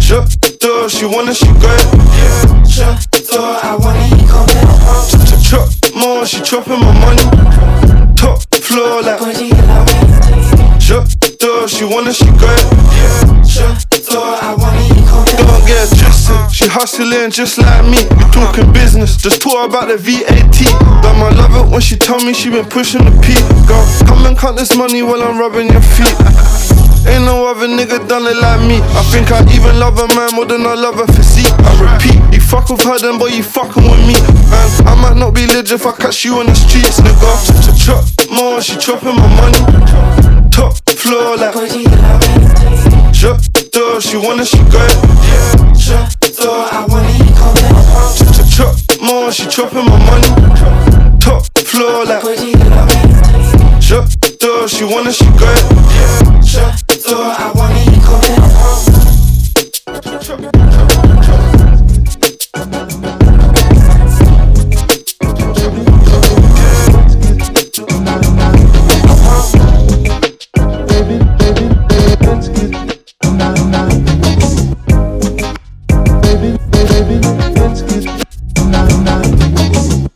[0.00, 2.68] Shut the door, she wanna, she got it.
[2.68, 5.42] Shut the door, I wanna, he come back.
[5.42, 7.26] Chop, more, she chopping my money.
[8.14, 9.20] Top floor like.
[10.80, 13.46] Shut the door, she wanna, she it.
[13.46, 15.38] Shut the door, I wanna, come back.
[15.38, 17.98] Don't get twisted, she hustling just like me.
[18.16, 20.58] We talking business, just talk about the VAT.
[21.02, 23.34] Damn, I love it when she tell me she been pushing the P.
[23.66, 23.76] Go,
[24.06, 26.93] come and count this money while I'm rubbing your feet.
[27.06, 28.80] Ain't no other nigga done it like me.
[28.96, 31.52] I think I even love a man more than I love a physique.
[31.52, 34.16] I repeat, you fuck with her then, boy, you fucking with me.
[34.48, 37.30] Man, I might not be legit if I catch you on the streets, nigga.
[37.44, 39.60] Chop, chop, chop, more, she chopping my money.
[40.50, 41.54] Top floor like.
[43.14, 43.40] Shut
[43.74, 45.76] door, she wanna, she got it.
[45.76, 48.16] Shut the door, I wanna, he come back.
[48.16, 51.18] Chop, chop, chop, more, she chopping my money.
[51.20, 52.93] Top floor like.
[54.44, 56.44] Door, she wanna, she it.
[56.44, 58.44] Shut the door, I wanna, he back.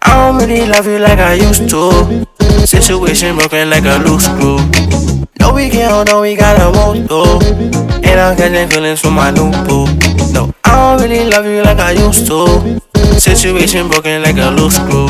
[0.02, 2.37] I don't really love you like I used to.
[2.66, 4.58] Situation broken like a loose screw.
[5.40, 7.24] No, we can't, no, we gotta won't do.
[8.04, 9.86] And I'm catching feelings from my new boo.
[10.32, 12.80] No, I don't really love you like I used to.
[13.18, 15.08] Situation broken like a loose screw.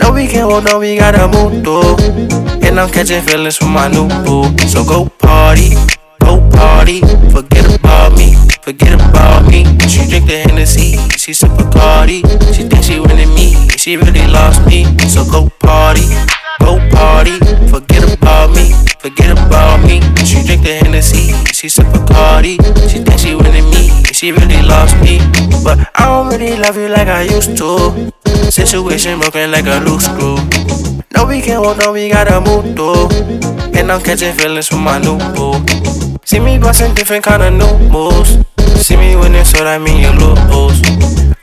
[0.00, 1.96] No, we can't, no, we gotta move though.
[2.66, 4.56] And I'm catching feelings for my new boo.
[4.66, 5.70] So go party,
[6.24, 7.00] go party.
[7.30, 9.64] Forget about me, forget about me.
[9.88, 12.22] She drink the Hennessy, she sip Bacardi.
[12.54, 14.84] She thinks she winning me, she really lost me.
[15.08, 16.06] So go party,
[16.60, 17.38] go party.
[17.68, 20.00] Forget about me, forget about me.
[20.24, 22.56] She drink the Hennessy, she sip Bacardi.
[22.90, 25.18] She thinks she winning me, she really lost me.
[25.64, 28.12] But I don't really love you like I used to.
[28.50, 30.36] Situation broken like a loose screw.
[31.14, 33.08] No, we can't hold no, we gotta move though.
[33.74, 35.91] And I'm catching feelings from my new boo.
[36.24, 38.38] See me busting different kind of new moves.
[38.84, 40.80] See me winning, so that mean you lose.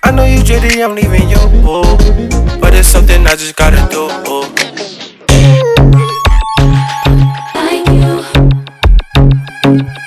[0.04, 2.60] I know you jitty, I'm leaving you.
[2.60, 4.10] But it's something I just gotta do.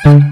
[0.05, 0.31] never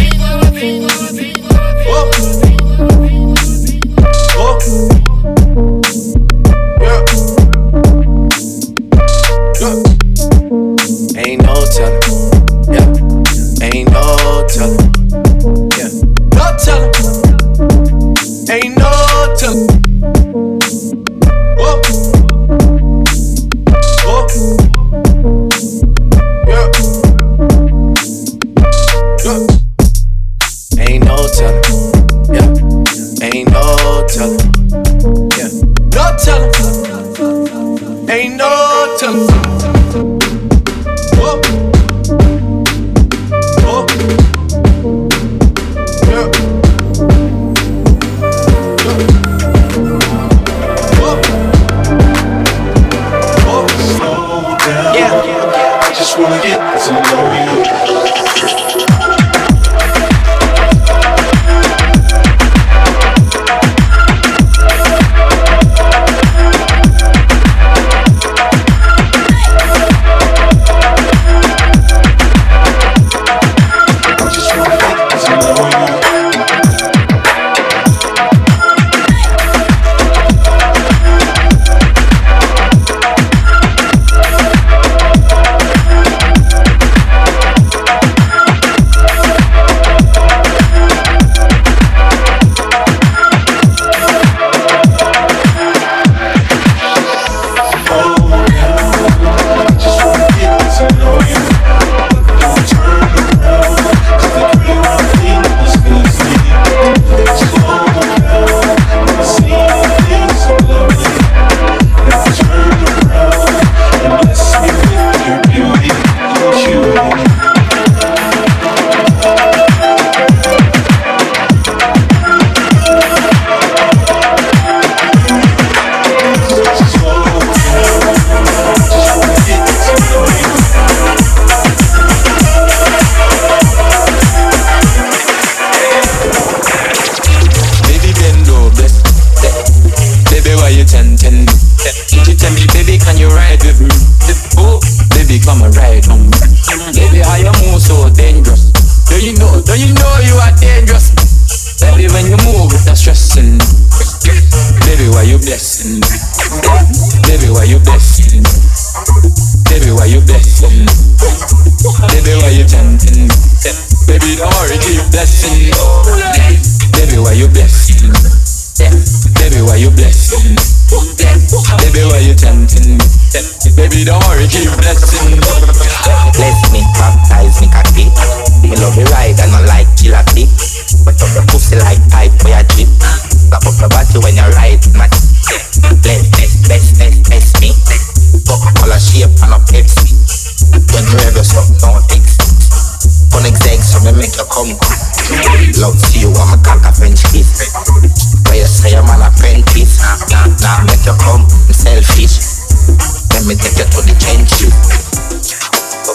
[203.51, 204.15] me take you to the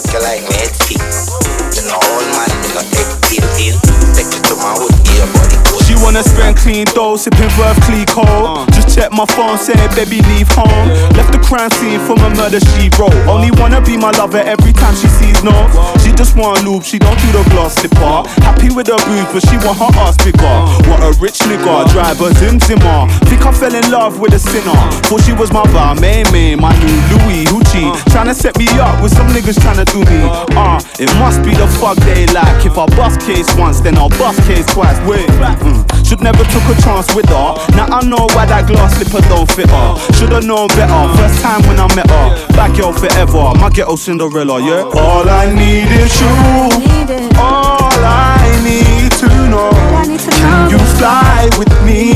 [0.09, 0.97] you like me feet.
[1.77, 3.77] You know, old man, you know, take.
[4.17, 5.85] Take you to my hood, give your body good.
[5.85, 6.23] She wanna
[6.57, 8.67] clean dough, sipping Veuve Clicquot.
[8.73, 10.87] Just check my phone, said baby leave home.
[11.15, 13.15] Left the crime scene for my murder she wrote.
[13.27, 15.53] Only wanna be my lover every time she sees no.
[16.03, 18.27] She just want lube, she don't do the glass slipper.
[18.41, 20.57] Happy with her boobs, but she want her ass bigger.
[20.89, 23.07] What a rich nigga, driver Zim Zimmer.
[23.29, 24.77] Think I fell in love with a sinner.
[25.07, 27.91] Thought she was my bar, May May, my new Louis Hoochie.
[28.11, 30.21] Tryna set me up with some niggas tryna do me.
[30.55, 32.65] Ah, it must be the fuck they like.
[32.65, 34.99] If I bust case once, then I'll bust case twice.
[35.07, 36.05] Wait, mm.
[36.05, 37.55] should never took a chance with her.
[37.75, 39.95] Now I know why that glass slipper don't fit her.
[40.17, 41.01] Should've known better.
[41.17, 42.27] First time when I met her.
[42.55, 43.53] Back girl forever.
[43.59, 44.83] My ghetto Cinderella, yeah.
[44.97, 46.33] All I need is you.
[47.37, 49.71] All I need to know.
[50.31, 52.13] Can you fly with me?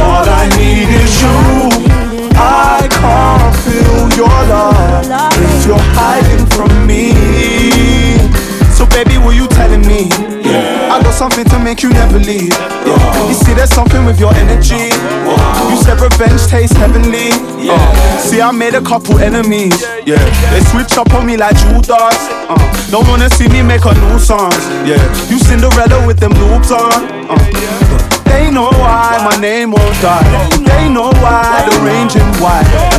[0.00, 1.86] All I need is you.
[2.38, 7.12] I can't feel your love if you're hiding from me.
[8.72, 10.35] So baby, what you telling me?
[10.54, 12.52] I got something to make you never leave.
[12.52, 13.28] Yeah.
[13.28, 14.92] You see, there's something with your energy.
[15.70, 17.30] You said revenge tastes heavenly.
[17.68, 19.82] Uh, see, I made a couple enemies.
[20.06, 22.18] Yeah, they switch up on me like Judas.
[22.48, 24.62] Uh, don't wanna see me make a nuisance.
[24.86, 27.26] Yeah, you Cinderella with them loops on.
[27.28, 28.05] Uh,
[28.36, 30.22] they know why my name won't die.
[30.68, 32.14] They know why the range.
[32.16, 32.34] And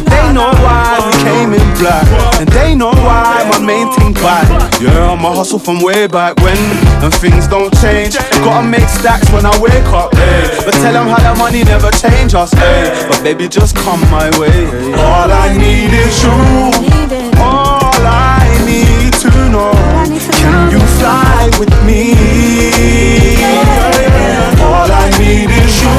[0.07, 2.07] they know why we came in black.
[2.39, 4.47] And they know why my main team back.
[4.81, 6.57] Yeah, I'm a hustle from way back when.
[7.03, 8.17] And things don't change.
[8.43, 10.13] Gotta make stacks when I wake up.
[10.15, 10.49] Hey.
[10.65, 12.51] But tell them how that money never change us.
[12.53, 13.05] Hey.
[13.07, 14.65] But baby, just come my way.
[14.97, 16.31] All I need is you.
[17.39, 19.71] All I need to know.
[20.41, 22.15] Can you fly with me?
[25.17, 25.89] I need is you.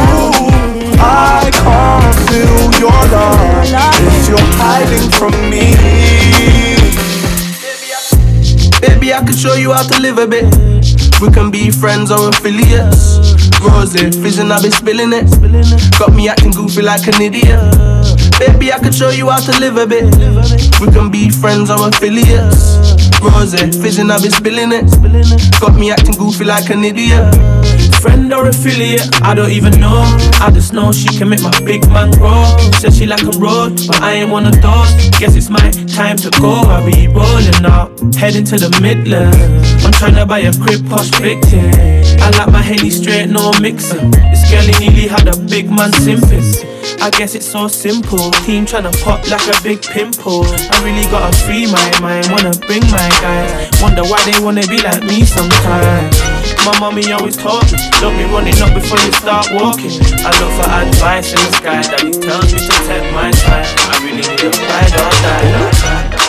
[1.01, 5.75] I can't feel your love if you're hiding from me.
[8.81, 10.47] Baby, I can show you how to live a bit.
[11.21, 13.19] We can be friends or affiliates.
[13.61, 15.27] Rose, vision, I've been spilling it.
[15.99, 17.59] Got me acting goofy like an idiot.
[18.39, 20.15] Baby, I can show you how to live a bit.
[20.81, 22.79] We can be friends or affiliates.
[23.21, 24.87] Rose, vision, I've been spilling it.
[25.61, 27.35] Got me acting goofy like an idiot.
[28.01, 30.03] Friend or affiliate, I don't even know.
[30.41, 32.45] I just know she can make my big man grow.
[32.79, 34.91] Said she like a road, but I ain't one of those.
[35.19, 36.51] Guess it's my time to go.
[36.51, 39.85] I be rolling out, heading to the Midlands.
[39.85, 41.71] I'm trying to buy a crib posh victim.
[42.23, 44.13] I like my henny straight, no mixing.
[44.31, 46.79] This girl nearly had a big man simping.
[47.01, 48.31] I guess it's so simple.
[48.47, 50.45] Team tryna pop like a big pimple.
[50.47, 53.71] I really gotta free my mind, wanna bring my guys.
[53.83, 56.19] Wonder why they wanna be like me sometimes.
[56.67, 59.91] My mommy always told me, don't be running up before you start walking.
[60.23, 63.67] I look for advice in the sky that he tells me to take my time.
[63.91, 66.28] I really need a ride or die.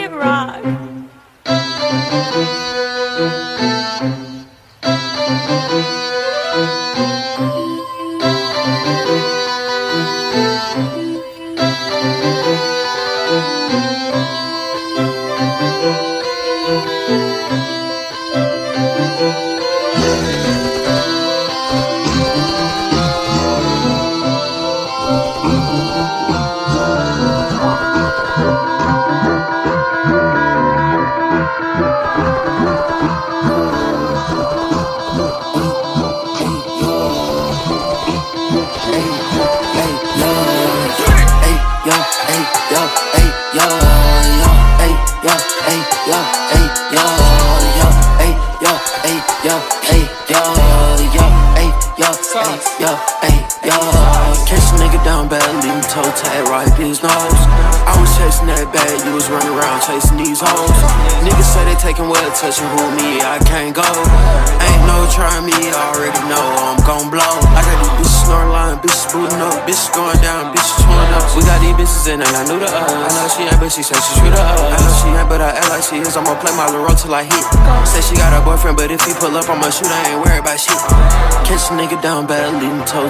[0.00, 0.89] It rock.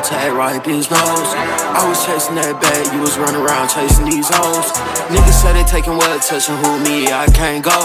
[0.02, 1.31] Tag right his nose.
[1.77, 4.68] I was chasing that bag, you was running around chasing these hoes.
[5.12, 7.77] Niggas said they taking what, touching who me, I can't go.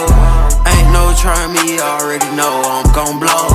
[0.64, 3.48] Ain't no trying me, I already know I'm gon' blow.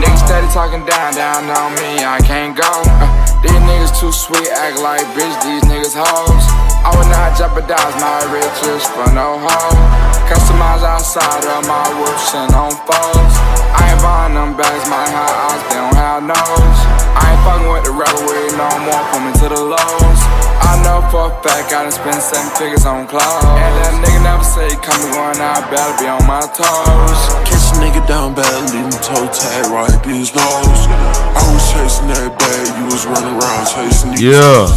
[0.00, 2.66] Niggas steady talking down, down on me, I can't go.
[2.66, 3.06] Uh,
[3.42, 6.44] these niggas too sweet, act like bitch, these niggas hoes.
[6.84, 9.78] I would not jeopardize my riches for no hoe.
[10.30, 13.34] Customize outside of my whoops and on foes.
[13.74, 16.80] I ain't buying them bags, my high eyes, they don't have nose.
[17.18, 20.20] I ain't fucking with the rebel with no more, pull me to the lows.
[20.62, 23.44] I know for a fact I done spent seven figures on clothes.
[23.58, 27.20] And that nigga never say he coming going out, better be on my toes.
[27.46, 30.82] Catch a nigga down bad, leave him toe tag right up his nose.
[31.34, 34.68] I was chasing that bag, you was running around chasing these Yeah.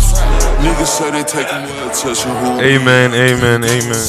[0.61, 4.05] Niggas say they taking what, touching who Amen, amen, amen.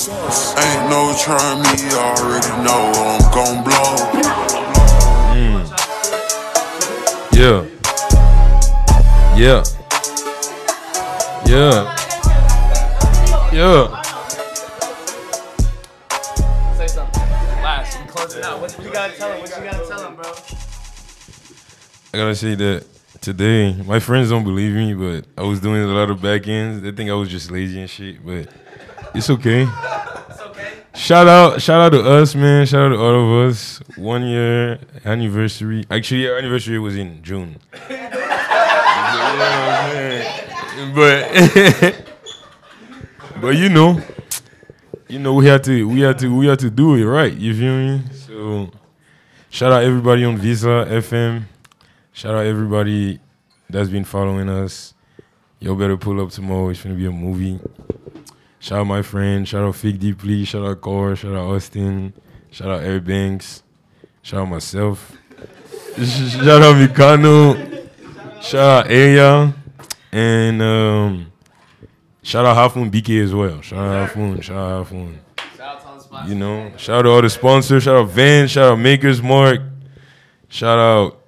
[0.60, 4.11] Ain't no trying me, I already know I'm gon' blow.
[7.42, 7.66] Yeah.
[9.36, 9.64] Yeah.
[11.44, 11.96] Yeah.
[13.52, 14.02] Yeah.
[16.76, 17.22] Say something.
[17.60, 18.60] Last, we close it out.
[18.60, 19.40] What you gotta tell him?
[19.40, 20.32] What you gotta tell him, bro?
[22.14, 22.86] I gotta say that
[23.20, 23.74] today.
[23.86, 26.80] My friends don't believe me, but I was doing a lot of back ends.
[26.80, 28.46] They think I was just lazy and shit, but
[29.16, 29.66] it's okay.
[30.94, 32.66] Shout out, shout out to us, man.
[32.66, 33.80] Shout out to all of us.
[33.96, 35.84] One year anniversary.
[35.90, 37.58] Actually, our anniversary was in June.
[40.94, 41.32] but
[43.40, 44.00] but you know,
[45.08, 47.32] you know we had to we had to we had to do it right.
[47.32, 48.02] You feel me?
[48.12, 48.70] So
[49.48, 51.44] shout out everybody on Visla FM.
[52.12, 53.18] Shout out everybody
[53.70, 54.92] that's been following us.
[55.58, 56.68] Y'all better pull up tomorrow.
[56.68, 57.58] It's gonna be a movie.
[58.62, 59.46] Shout out my friend.
[59.46, 60.44] Shout out Fig Deeply.
[60.44, 61.16] Shout out Core.
[61.16, 62.12] Shout out Austin.
[62.52, 63.64] Shout out Air Banks.
[64.22, 65.10] Shout out myself.
[65.96, 67.88] shout out Mikano.
[68.40, 69.52] Shout out Aya.
[70.12, 71.32] And um,
[72.22, 73.60] shout out Halfmoon BK as well.
[73.62, 74.40] Shout out Halfmoon.
[74.40, 76.28] Shout out Halfmoon.
[76.28, 77.82] You know, shout out all the sponsors.
[77.82, 78.46] Shout out Van.
[78.46, 79.60] Shout out Makers Mark.
[80.48, 81.20] Shout out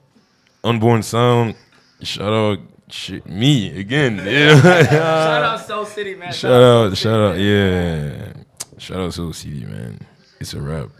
[0.62, 1.56] Unborn Sound.
[2.00, 2.58] Shout out
[2.94, 4.22] shit, me again.
[4.24, 4.60] Yeah.
[4.62, 6.32] Shout out Soul City, man.
[6.32, 8.32] Shout out, shout out, yeah.
[8.78, 9.98] Shout out Soul City, man.
[10.40, 10.90] It's a wrap.